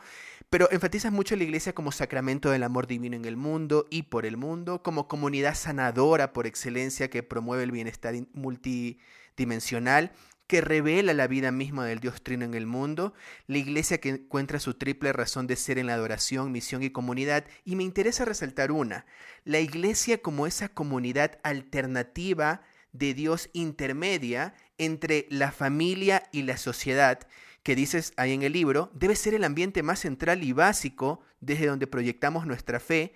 [0.50, 4.26] pero enfatizas mucho la iglesia como sacramento del amor divino en el mundo y por
[4.26, 10.14] el mundo, como comunidad sanadora por excelencia que promueve el bienestar multidimensional
[10.50, 13.14] que revela la vida misma del Dios Trino en el mundo,
[13.46, 17.46] la iglesia que encuentra su triple razón de ser en la adoración, misión y comunidad,
[17.66, 19.06] y me interesa resaltar una,
[19.46, 27.28] la iglesia como esa comunidad alternativa de Dios intermedia entre la familia y la sociedad,
[27.62, 31.68] que dices ahí en el libro, debe ser el ambiente más central y básico desde
[31.68, 33.14] donde proyectamos nuestra fe,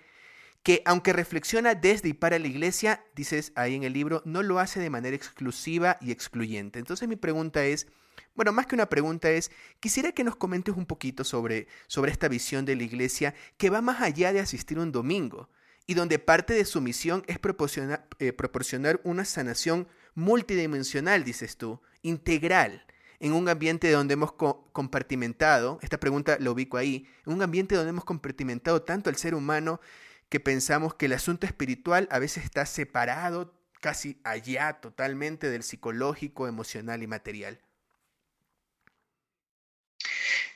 [0.64, 4.58] que aunque reflexiona desde y para la iglesia, dices ahí en el libro, no lo
[4.58, 6.78] hace de manera exclusiva y excluyente.
[6.78, 7.86] Entonces mi pregunta es,
[8.34, 12.28] bueno, más que una pregunta es, quisiera que nos comentes un poquito sobre, sobre esta
[12.28, 15.50] visión de la iglesia que va más allá de asistir un domingo
[15.86, 21.82] y donde parte de su misión es proporcionar, eh, proporcionar una sanación multidimensional, dices tú,
[22.00, 22.86] integral,
[23.20, 27.90] en un ambiente donde hemos compartimentado, esta pregunta lo ubico ahí, en un ambiente donde
[27.90, 29.78] hemos compartimentado tanto al ser humano
[30.28, 36.48] que pensamos que el asunto espiritual a veces está separado casi allá totalmente del psicológico,
[36.48, 37.60] emocional y material.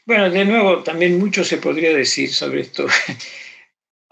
[0.06, 2.86] Bueno, de nuevo, también mucho se podría decir sobre esto.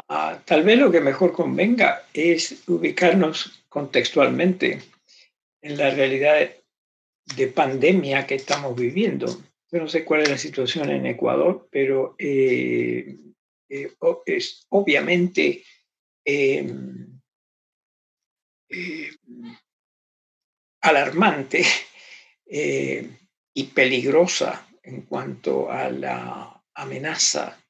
[0.09, 4.81] Ah, tal vez lo que mejor convenga es ubicarnos contextualmente
[5.63, 6.49] en la realidad
[7.35, 9.27] de pandemia que estamos viviendo.
[9.73, 13.17] Yo no sé cuál es la situación en Ecuador, pero eh,
[13.69, 13.93] eh,
[14.27, 15.65] es obviamente
[16.25, 17.21] em,
[18.69, 19.11] eh,
[20.83, 21.65] alarmante
[22.47, 23.11] eh,
[23.55, 27.61] y peligrosa en cuanto a la amenaza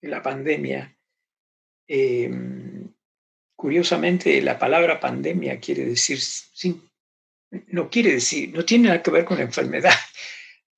[0.00, 0.96] de la pandemia.
[1.86, 2.92] Em,
[3.56, 6.18] curiosamente, la palabra pandemia quiere decir,
[7.68, 9.94] no quiere decir, no tiene nada que ver con enfermedad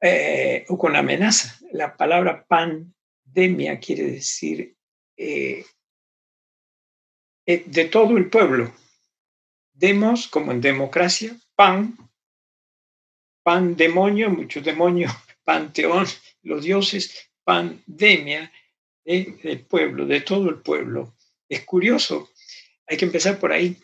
[0.68, 1.58] o con amenaza.
[1.72, 2.95] La palabra pan
[3.36, 4.74] demia quiere decir
[5.18, 5.62] eh,
[7.44, 8.72] eh, de todo el pueblo.
[9.74, 11.98] Demos, como en democracia, pan,
[13.42, 15.08] pan demonio, mucho demonio,
[15.44, 16.06] panteón,
[16.42, 18.50] los dioses, pandemia
[19.04, 21.14] del pueblo, de todo el pueblo.
[21.48, 22.30] Es curioso,
[22.86, 23.76] hay que empezar por ahí,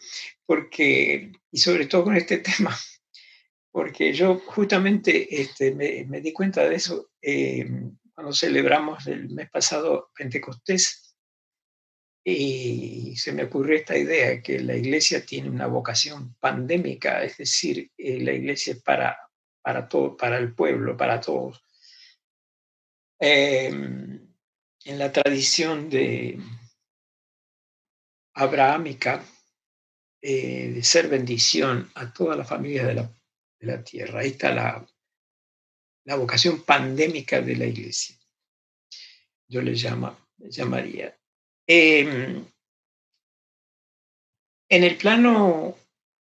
[0.47, 2.75] porque, y sobre todo con este tema,
[3.71, 7.69] porque yo justamente este, me, di cuenta de eso eh,
[8.23, 11.17] cuando celebramos el mes pasado Pentecostés,
[12.25, 17.91] y se me ocurrió esta idea que la iglesia tiene una vocación pandémica, es decir,
[17.99, 19.19] eh, la iglesia es para,
[19.61, 21.65] para todo, para el pueblo, para todos.
[23.19, 24.33] Em,
[24.85, 26.39] en la tradición de
[28.35, 29.25] abrahámica,
[30.21, 33.03] eh, de ser bendición a toda la familia de la,
[33.59, 34.21] de la tierra.
[34.21, 34.87] Ahí está la,
[36.05, 38.17] la vocación pandémica de la iglesia.
[39.49, 41.17] Yo le, llama, llamaría.
[41.67, 42.45] Em,
[44.69, 45.77] en el plano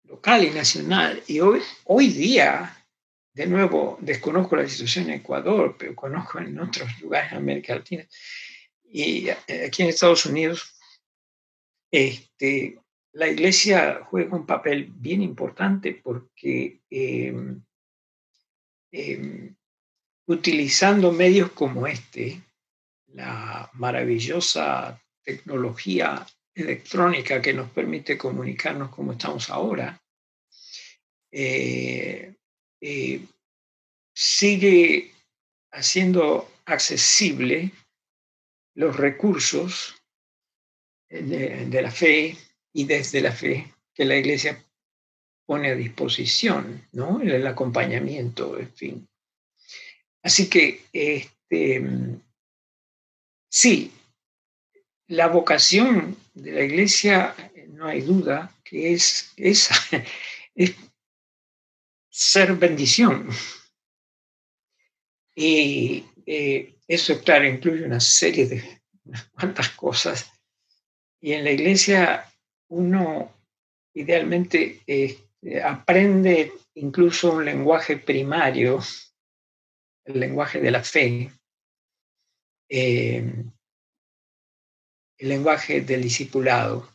[0.05, 2.85] local y nacional, y hoy, hoy día,
[3.33, 8.07] de nuevo, desconozco la situación en Ecuador, pero conozco en otros lugares en América Latina,
[8.83, 10.75] y eh, aquí en Estados Unidos,
[11.91, 12.79] este,
[13.11, 17.57] la iglesia juega un papel bien importante porque eh,
[20.27, 22.41] utilizando medios como este,
[23.07, 30.01] la maravillosa tecnología electrónica que nos permite comunicarnos como estamos ahora,
[31.31, 32.35] eh,
[32.81, 33.21] eh,
[34.13, 35.11] sigue
[35.71, 37.71] haciendo accesible
[38.75, 39.95] los recursos
[41.09, 42.37] de, de, la fe
[42.73, 44.63] y desde la fe que la Iglesia
[45.45, 47.21] pone a disposición, ¿no?
[47.21, 49.09] El acompañamiento, en fin.
[50.23, 51.85] Así que, este,
[53.49, 53.91] sí,
[55.07, 57.35] la vocación de la iglesia,
[57.69, 59.75] no hay duda, que es esa,
[60.55, 60.75] es
[62.09, 63.29] ser bendición.
[65.35, 68.81] Y eh, eso, claro, incluye una serie de
[69.31, 70.31] cuantas cosas.
[71.21, 72.25] Y en la iglesia
[72.69, 73.33] uno
[73.93, 78.79] idealmente este, aprende incluso un lenguaje primario
[80.07, 81.31] el lenguaje de la fe,
[82.69, 83.33] eh,
[85.17, 86.89] el lenguaje del discipulado,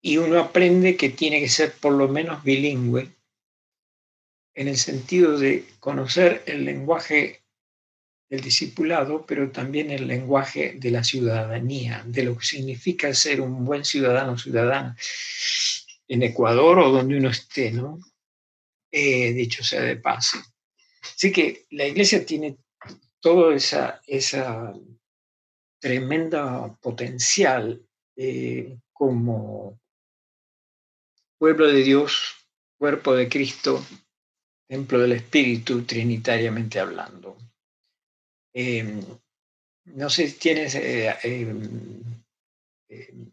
[0.00, 3.10] y uno aprende que tiene que ser por lo menos bilingüe
[4.54, 7.42] en el sentido de conocer el lenguaje
[8.28, 13.64] del discipulado, pero también el lenguaje de la ciudadanía, de lo que significa ser un
[13.64, 14.96] buen ciudadano o ciudadana
[16.06, 17.98] en Ecuador o donde uno esté, ¿no?
[18.96, 20.38] Eh, dicho sea de paso.
[21.02, 22.58] Así que la iglesia tiene
[23.18, 24.72] todo esa, esa
[25.80, 27.84] tremenda potencial
[28.14, 29.80] eh, como
[31.36, 32.36] pueblo de Dios,
[32.78, 33.84] cuerpo de Cristo,
[34.68, 37.36] templo del Espíritu, trinitariamente hablando.
[38.52, 39.04] Em,
[39.86, 42.00] no sé si tienes eh, em,
[42.88, 43.32] em,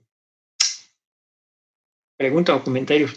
[2.17, 3.15] preguntas o comentarios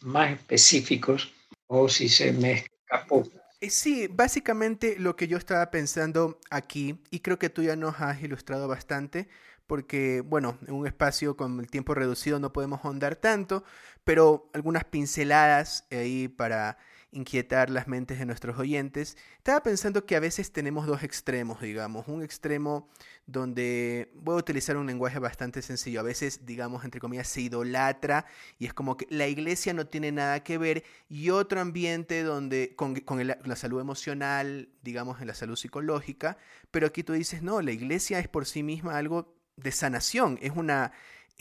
[0.00, 1.34] más específicos
[1.72, 3.22] o si se me escapó.
[3.60, 8.00] Eh, sí, básicamente lo que yo estaba pensando aquí, y creo que tú ya nos
[8.00, 9.28] has ilustrado bastante,
[9.68, 13.62] porque, bueno, en un espacio con el tiempo reducido no podemos ahondar tanto,
[14.02, 16.76] pero algunas pinceladas ahí para
[17.12, 19.16] inquietar las mentes de nuestros oyentes.
[19.38, 22.06] Estaba pensando que a veces tenemos dos extremos, digamos.
[22.08, 22.88] Un extremo
[23.26, 26.00] donde voy a utilizar un lenguaje bastante sencillo.
[26.00, 28.26] A veces, digamos, entre comillas, se idolatra
[28.58, 32.74] y es como que la iglesia no tiene nada que ver y otro ambiente donde
[32.76, 32.94] con,
[33.26, 36.38] la salud emocional, digamos, en la salud psicológica.
[36.70, 40.52] Pero aquí tú dices, no, la iglesia es por sí misma algo de sanación, es
[40.56, 40.92] una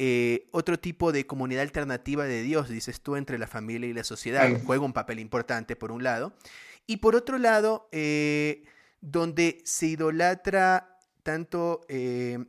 [0.02, 4.06] eh, otro tipo de comunidad alternativa de Dios, dices tú, entre la familia y la
[4.06, 6.32] sociedad, juega un papel importante por un lado,
[6.88, 8.64] y por otro lado, eh,
[9.02, 12.46] donde se idolatra tanto, eh,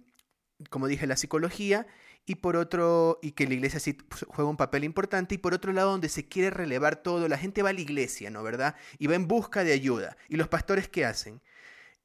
[0.70, 1.88] como dije, la psicología,
[2.24, 3.98] y por otro, y que la iglesia sí
[4.28, 7.64] juega un papel importante, y por otro lado, donde se quiere relevar todo, la gente
[7.64, 8.44] va a la iglesia, ¿no?
[8.44, 8.76] ¿Verdad?
[9.00, 10.16] Y va en busca de ayuda.
[10.28, 11.40] ¿Y los pastores qué hacen?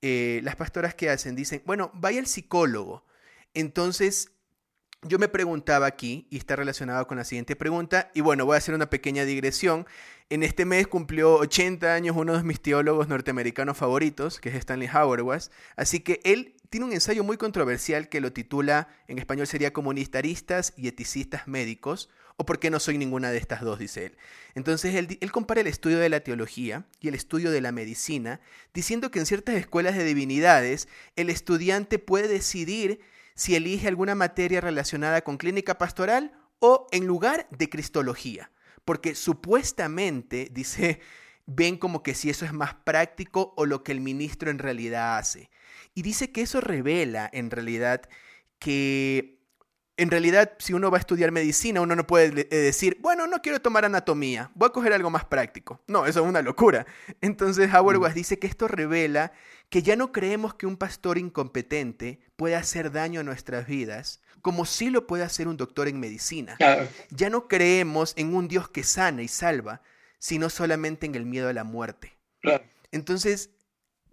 [0.02, 1.36] las pastoras qué hacen?
[1.36, 3.04] Dicen, bueno, vaya al psicólogo.
[3.56, 4.35] Entonces,
[5.08, 8.58] yo me preguntaba aquí, y está relacionado con la siguiente pregunta, y bueno, voy a
[8.58, 9.86] hacer una pequeña digresión.
[10.30, 14.90] En este mes cumplió 80 años uno de mis teólogos norteamericanos favoritos, que es Stanley
[14.92, 19.72] Hauerwas, así que él tiene un ensayo muy controversial que lo titula, en español sería
[19.72, 24.18] Comunistaristas y Eticistas Médicos, o por qué no soy ninguna de estas dos, dice él.
[24.56, 28.42] Entonces él compara el estudio de la teología y el estudio de la medicina,
[28.74, 33.00] diciendo que en ciertas escuelas de divinidades el estudiante puede decidir
[33.36, 38.52] si elige alguna materia relacionada con clínica pastoral o en lugar de cristología,
[38.86, 41.02] porque supuestamente, dice,
[41.46, 45.18] ven como que si eso es más práctico o lo que el ministro en realidad
[45.18, 45.52] hace.
[45.94, 48.10] Y dice que eso revela en realidad
[48.60, 49.35] que
[49.98, 53.42] en realidad, si uno va a estudiar medicina, uno no puede eh, decir, bueno, no
[53.42, 55.82] quiero tomar anatomía, voy a coger algo más práctico.
[55.88, 56.86] No, eso es una locura.
[57.22, 58.14] Entonces, Howard mm.
[58.14, 59.32] dice que esto revela
[59.70, 64.66] que ya no creemos que un pastor incompetente puede hacer daño a nuestras vidas, como
[64.66, 66.58] sí lo puede hacer un doctor en medicina.
[67.10, 69.82] Ya no creemos en un Dios que sana y salva,
[70.20, 72.18] sino solamente en el miedo a la muerte.
[72.92, 73.50] Entonces,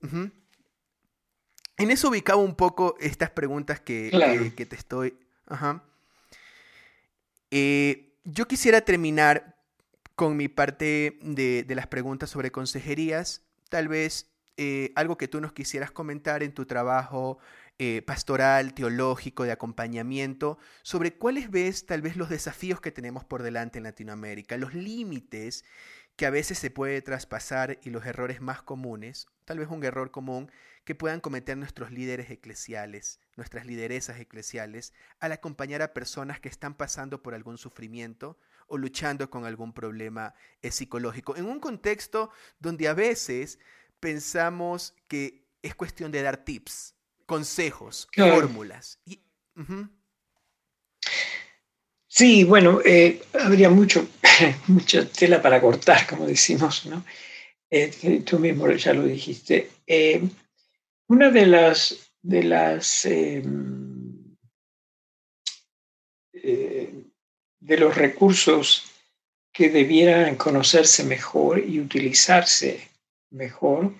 [0.01, 5.19] en eso ubicaba un poco estas preguntas que, que te estoy
[5.53, 5.85] Ajá.
[7.51, 9.55] Eh, yo quisiera terminar
[10.15, 13.43] con mi parte de, las preguntas sobre consejerías.
[13.69, 17.39] Tal vez eh, algo que tú nos quisieras comentar en tu trabajo
[17.79, 23.43] eh, pastoral, teológico, de acompañamiento, sobre cuáles ves tal vez los desafíos que tenemos por
[23.43, 25.67] delante en Latinoamérica, los límites
[26.17, 30.11] que a veces se puede traspasar y los errores más comunes, tal vez un error
[30.11, 30.51] común
[30.85, 36.75] que puedan cometer nuestros líderes eclesiales, nuestras lideresas eclesiales, al acompañar a personas que están
[36.75, 42.89] pasando por algún sufrimiento o luchando con algún problema eh, psicológico, en un contexto donde
[42.89, 43.59] a veces
[44.01, 46.95] pensamos que es cuestión de dar tips,
[47.27, 48.99] consejos, fórmulas.
[52.09, 54.07] Sí, bueno, eh, habría mucho,
[54.67, 57.05] mucha tela para cortar, como decimos, ¿no?
[57.71, 59.71] Eh, tú mismo ya lo dijiste.
[61.07, 64.37] Una de las, de las em,
[66.33, 67.05] eh,
[67.61, 68.91] de los recursos
[69.53, 72.89] que debieran conocerse mejor y utilizarse
[73.31, 73.93] mejor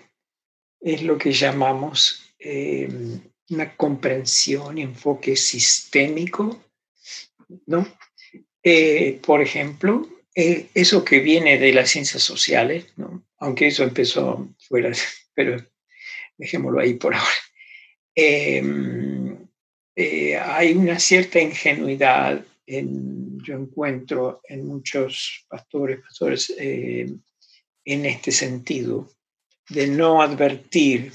[0.79, 6.63] es lo que llamamos em, una comprensión enfoque sistémico,
[7.67, 7.87] ¿no?
[8.63, 13.23] Eh, por ejemplo, eh, eso que viene de las ciencias sociales, ¿no?
[13.37, 14.91] aunque eso empezó fuera,
[15.35, 15.57] pero
[16.37, 17.31] dejémoslo ahí por ahora.
[18.15, 19.47] Em,
[19.95, 27.11] eh, hay una cierta ingenuidad, en, yo encuentro en muchos pastores, pastores, eh,
[27.85, 29.09] en este sentido,
[29.69, 31.11] de no advertir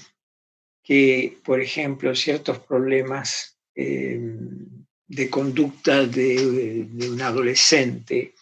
[0.83, 4.67] que, por ejemplo, ciertos problemas em,
[5.07, 8.35] de conducta de, un adolescente,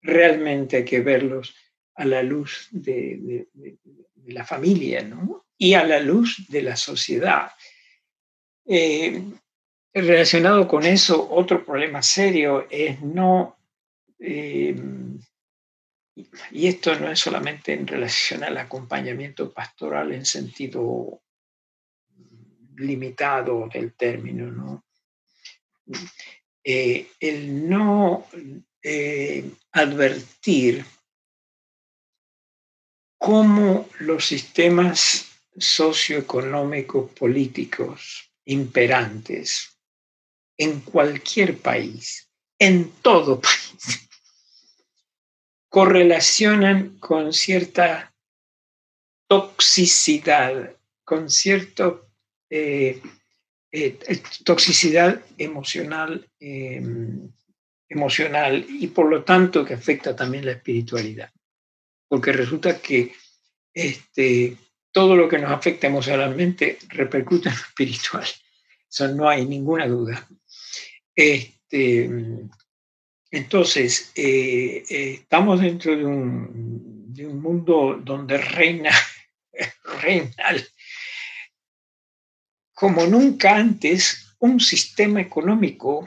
[0.00, 1.54] realmente hay que verlos
[1.94, 3.48] a la luz de,
[4.26, 5.08] la familia
[5.58, 7.50] y a la luz de la sociedad.
[8.64, 9.22] Eh,
[9.92, 13.58] relacionado con eso, otro problema serio es no,
[14.18, 14.76] eh,
[16.50, 21.22] y esto no es solamente en relación al acompañamiento pastoral en sentido
[22.76, 24.84] limitado del término, ¿no?
[26.64, 28.26] Eh, el no
[29.72, 30.84] advertir
[33.18, 39.78] cómo los sistemas socioeconómicos políticos imperantes
[40.56, 42.28] en cualquier país,
[42.58, 44.08] en todo país,
[45.68, 48.14] correlacionan con cierta
[49.26, 52.10] toxicidad, con cierto
[52.50, 53.00] eh,
[53.70, 53.98] eh,
[54.44, 57.32] toxicidad emocional, em,
[57.88, 61.32] emocional y por lo tanto que afecta también la espiritualidad.
[62.08, 63.14] Porque resulta que
[63.72, 64.58] este,
[64.92, 68.26] todo lo que nos afecta emocionalmente repercute en lo espiritual.
[68.88, 70.28] Eso no hay ninguna duda.
[71.14, 72.10] Este,
[73.30, 78.90] entonces, eh, estamos dentro de un, de un, mundo donde reina,
[80.02, 80.34] reina
[82.82, 86.04] como nunca antes un sistema económico.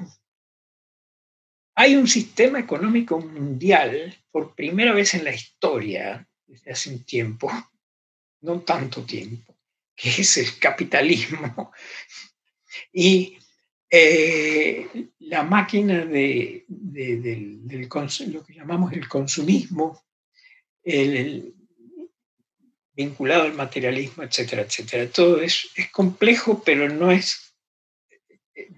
[1.74, 7.50] Hay un sistema económico mundial por primera vez en la historia, desde hace un tiempo,
[8.46, 9.56] no tanto tiempo,
[9.96, 11.72] que es el capitalismo.
[12.92, 13.38] Y
[13.90, 20.04] eh, la máquina de, lo que llamamos el consumismo,
[20.84, 21.54] el,
[22.94, 25.10] vinculado al materialismo, etcétera, etcétera.
[25.10, 27.54] Todo es, es complejo, pero no es,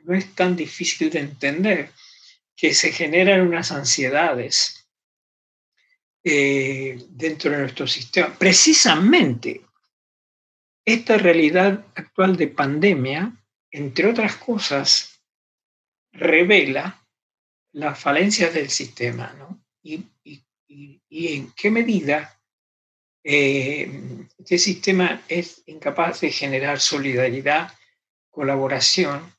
[0.04, 1.92] no es tan difícil de entender
[2.56, 4.77] que se generan unas ansiedades
[6.30, 8.36] eh, dentro de nuestro sistema.
[8.38, 9.62] Precisamente
[10.86, 13.34] esta realidad actual de pandemia,
[13.72, 15.22] entre otras cosas,
[16.12, 17.06] revela
[17.74, 19.64] las falencias del sistema, ¿no?
[19.84, 20.06] y,
[21.10, 22.38] y en qué medida
[23.30, 23.92] eh,
[24.38, 27.74] este sistema es incapaz de generar solidaridad,
[28.30, 29.34] colaboración,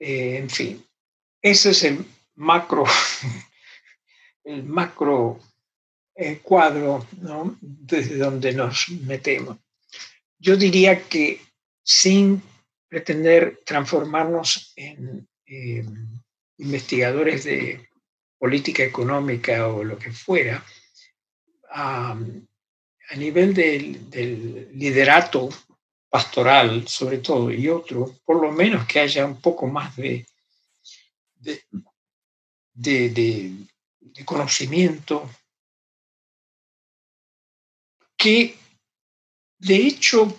[0.00, 0.84] eh, en fin.
[1.40, 2.84] Ese es el macro,
[4.44, 5.38] el macro
[6.22, 7.06] eh, cuadro
[7.60, 9.56] desde donde nos metemos.
[10.38, 11.40] Yo diría que
[11.82, 12.42] sin
[12.88, 15.26] pretender transformarnos en
[16.58, 17.88] investigadores de
[18.38, 20.62] política económica o lo que fuera,
[21.70, 22.16] a
[23.16, 25.48] nivel del, liderato
[26.10, 30.26] pastoral, sobre todo, y otro, por lo menos que haya un poco más de,
[32.74, 33.52] de,
[34.24, 35.30] conocimiento,
[38.20, 38.54] que
[39.58, 40.38] de hecho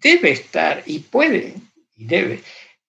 [0.00, 1.54] debe estar y puede
[1.96, 2.42] y debe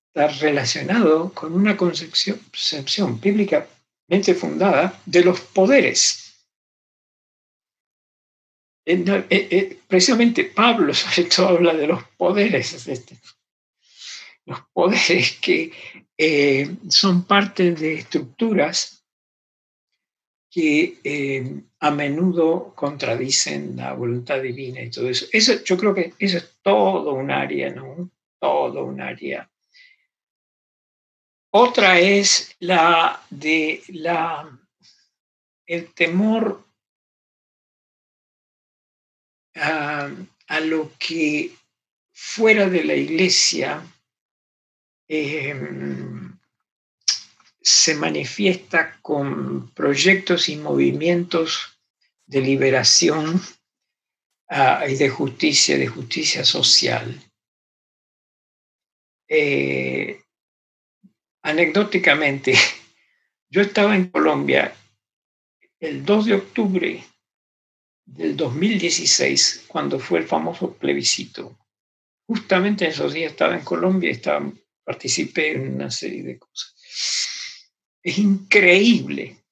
[0.07, 6.23] estar relacionado con una concepción, concepción bíblicamente fundada de los poderes.
[9.89, 12.87] Precisamente Pablo sobre todo habla de los poderes,
[14.45, 15.73] los poderes que
[16.17, 18.96] eh, son parte de estructuras
[20.49, 25.27] que a menudo contradicen la voluntad divina y todo eso.
[25.31, 25.63] eso.
[25.63, 28.09] Yo creo que eso es todo un área, ¿no?
[28.39, 29.49] Todo un área.
[31.51, 34.59] Otra es la de la,
[35.65, 36.65] el temor
[39.55, 40.09] a,
[40.61, 41.51] lo que
[42.13, 43.81] fuera de la iglesia
[45.07, 46.26] em,
[47.67, 51.77] se manifiesta con proyectos y movimientos
[52.25, 53.41] de liberación
[54.47, 57.21] ah, y de justicia, de justicia social.
[59.27, 60.21] Eh,
[61.41, 62.53] anecdóticamente,
[63.49, 64.73] yo estaba en Colombia
[65.81, 67.03] el 2 de octubre
[68.05, 71.57] del 2016, cuando fue el famoso plebiscito.
[72.27, 74.49] Justamente en esos días estaba en Colombia estaba,
[74.85, 76.77] participé en una serie de cosas.
[78.07, 79.43] Es increíble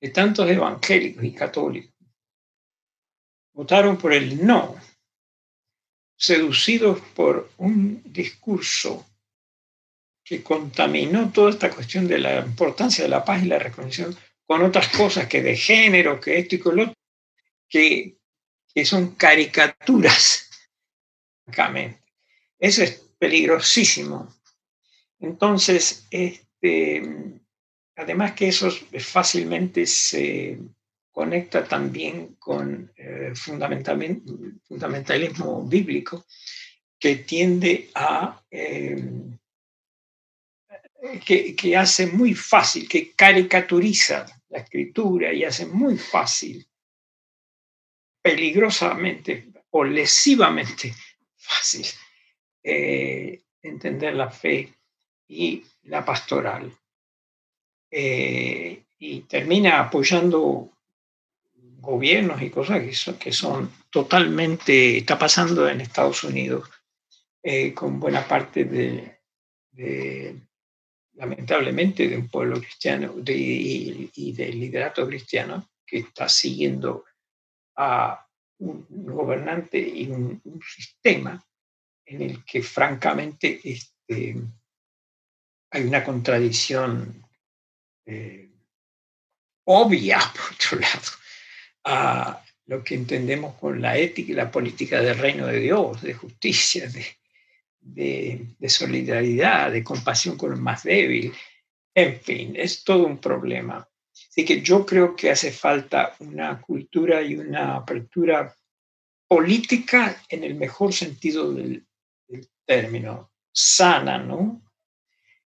[0.00, 1.94] que tantos evangélicos y católicos
[3.52, 4.74] votaron por el no,
[6.16, 9.06] seducidos por un discurso
[10.24, 14.64] que contaminó toda esta cuestión de la importancia de la paz y la reconciliación con
[14.64, 16.96] otras cosas que de género, que esto y con lo otro,
[17.68, 18.16] que,
[18.84, 20.50] son caricaturas.
[22.58, 24.34] Eso es peligrosísimo.
[25.20, 26.08] Entonces,
[26.62, 27.02] este,
[27.96, 30.58] además que eso fácilmente se
[31.10, 36.26] conecta también con eh, fundamentalismo bíblico
[36.98, 39.02] que tiende a, eh,
[41.24, 46.66] que, que, hace muy fácil, que caricaturiza la escritura y hace muy fácil,
[48.22, 50.94] peligrosamente o lesivamente
[51.36, 51.86] fácil,
[52.62, 54.72] eh, entender la fe
[55.32, 56.72] y la pastoral.
[57.90, 60.70] y termina apoyando
[61.82, 66.70] gobiernos y cosas que son, que son totalmente, está pasando en Estados Unidos
[67.42, 70.40] eh, con buena parte de,
[71.14, 77.04] lamentablemente, de un pueblo cristiano y, del liderato cristiano que está siguiendo
[77.76, 78.24] a
[78.58, 81.44] un gobernante y un, sistema
[82.06, 84.36] en el que francamente este,
[85.72, 87.26] hay una contradicción
[88.04, 88.50] eh,
[89.64, 91.10] obvia, por otro lado,
[91.84, 96.14] a lo que entendemos con la ética y la política del reino de Dios, de
[96.14, 96.88] justicia,
[97.80, 101.32] de, de, solidaridad, de compasión con el más débil.
[101.94, 103.86] En fin, es todo un problema.
[104.12, 108.54] Así que yo creo que hace falta una cultura y una apertura
[109.26, 111.84] política en el mejor sentido del,
[112.28, 114.62] del término, sana, ¿no?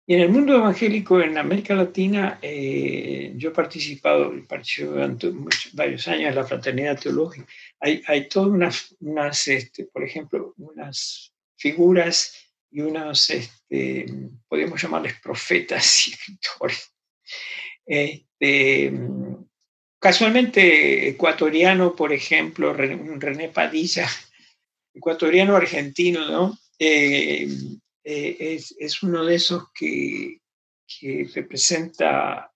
[0.08, 4.32] Y en el mundo evangélico en América Latina, eh, yo he participado,
[4.78, 5.32] durante
[5.72, 7.44] varios años en la fraternidad teológica.
[7.80, 12.36] Hay, hay todas unas, unas este, por ejemplo, unas figuras
[12.70, 14.06] y unos, este,
[14.46, 16.92] podemos llamarles profetas y escritores.
[17.84, 18.92] Este,
[19.98, 24.08] casualmente ecuatoriano, por ejemplo, René Padilla,
[24.94, 26.58] ecuatoriano argentino, ¿no?
[26.78, 27.48] Eh,
[28.08, 30.40] eh, es, uno de esos que,
[31.34, 32.52] representa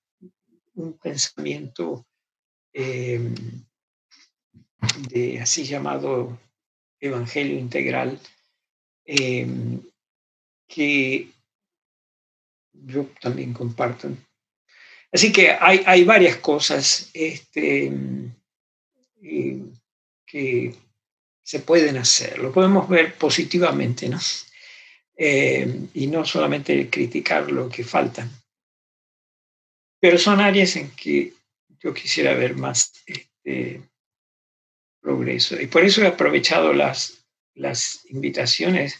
[0.74, 2.06] un pensamiento
[2.72, 3.34] em,
[5.08, 6.38] de así llamado
[7.00, 8.20] evangelio integral,
[9.04, 9.82] em,
[10.68, 11.32] que
[12.72, 14.08] yo también comparto.
[15.10, 18.32] Así que hay, hay varias cosas este, em,
[20.24, 20.76] que
[21.42, 24.20] se pueden hacer, lo podemos ver positivamente, ¿no?
[25.22, 28.26] Eh, y no solamente criticar lo que falta.
[30.00, 31.34] Pero son áreas en que
[31.78, 33.82] yo quisiera ver más este,
[34.98, 35.60] progreso.
[35.60, 37.22] Y por eso he aprovechado las,
[37.54, 38.98] las invitaciones.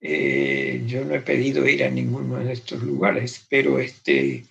[0.00, 4.44] Eh, yo no he pedido ir a ninguno de estos lugares, pero este,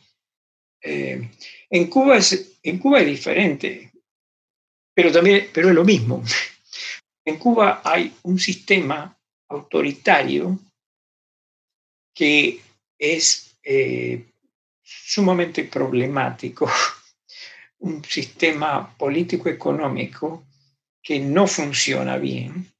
[0.82, 1.30] eh,
[1.69, 3.93] en, Cuba es, en Cuba es diferente,
[4.93, 6.21] pero también pero es lo mismo.
[7.28, 9.17] En Cuba hay un sistema
[9.56, 10.60] autoritario
[12.14, 12.62] que
[12.97, 14.26] es eh,
[14.82, 16.70] sumamente problemático,
[17.80, 20.45] un sistema político-económico
[21.03, 22.72] que no funciona bien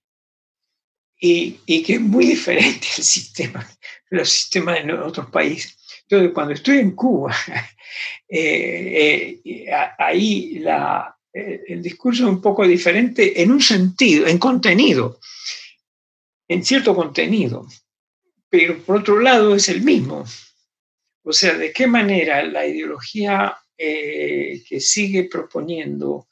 [1.20, 3.68] y, que es muy diferente al sistema,
[4.10, 5.78] los sistemas de otros países.
[6.04, 7.36] Entonces, cuando estoy en Cuba,
[8.30, 9.68] eh, eh,
[9.98, 15.20] ahí la, el discurso es un poco diferente en un sentido, en contenido,
[16.48, 17.68] en cierto contenido
[18.56, 20.24] pero por otro lado es el mismo.
[21.24, 26.30] O sea, ¿de qué manera la ideología eh, que sigue proponiendo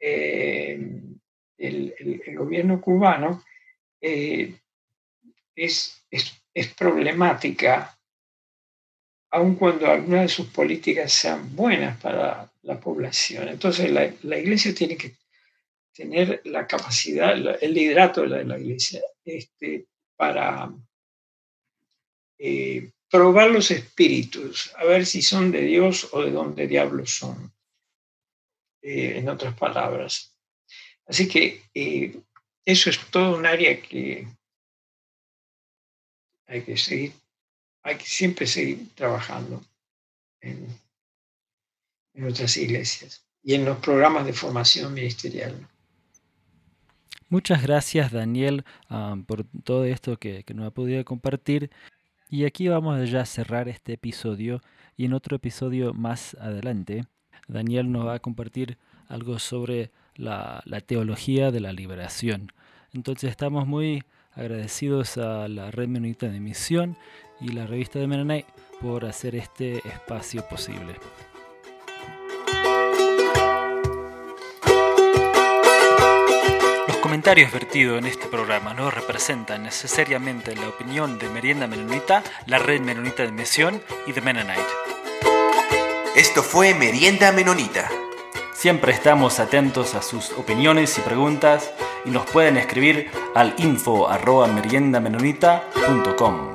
[0.00, 1.00] eh,
[1.58, 1.94] el,
[2.36, 3.44] gobierno cubano
[4.00, 4.52] eh,
[5.54, 7.96] es, es, problemática,
[9.30, 13.46] aun cuando algunas de sus políticas sean buenas para la población?
[13.48, 15.14] Entonces la, la iglesia tiene que
[15.94, 19.86] tener la capacidad, el liderato de la, de la iglesia este,
[20.16, 20.74] para
[22.38, 27.52] eh, probar los espíritus, a ver si son de Dios o de dónde diablos son,
[28.82, 30.36] eh, en otras palabras.
[31.06, 32.20] Así que eh,
[32.64, 34.26] eso es todo un área que
[36.46, 37.12] hay que seguir,
[37.82, 39.64] hay que siempre seguir trabajando
[40.40, 40.66] en,
[42.14, 45.68] en nuestras iglesias y en los programas de formación ministerial.
[47.28, 51.70] Muchas gracias Daniel ah, por todo esto que, nos ha podido compartir.
[52.30, 54.60] Y aquí vamos ya a cerrar este episodio
[54.96, 57.06] y en otro episodio más adelante,
[57.48, 62.52] Daniel nos va a compartir algo sobre la, teología de la liberación.
[62.92, 66.96] Entonces estamos muy agradecidos a la Red Menonita de Misión
[67.40, 68.48] y la revista de Mennonite
[68.80, 70.94] por hacer este espacio posible.
[77.04, 82.80] Comentarios vertidos en este programa no representan necesariamente la opinión de Merienda Menonita, la Red
[82.80, 84.62] Menonita de Misión y de Mennonite.
[86.16, 87.90] Esto fue Merienda Menonita.
[88.54, 91.74] Siempre estamos atentos a sus opiniones y preguntas
[92.06, 96.53] y nos pueden escribir al info arroba meriendamenonita.com.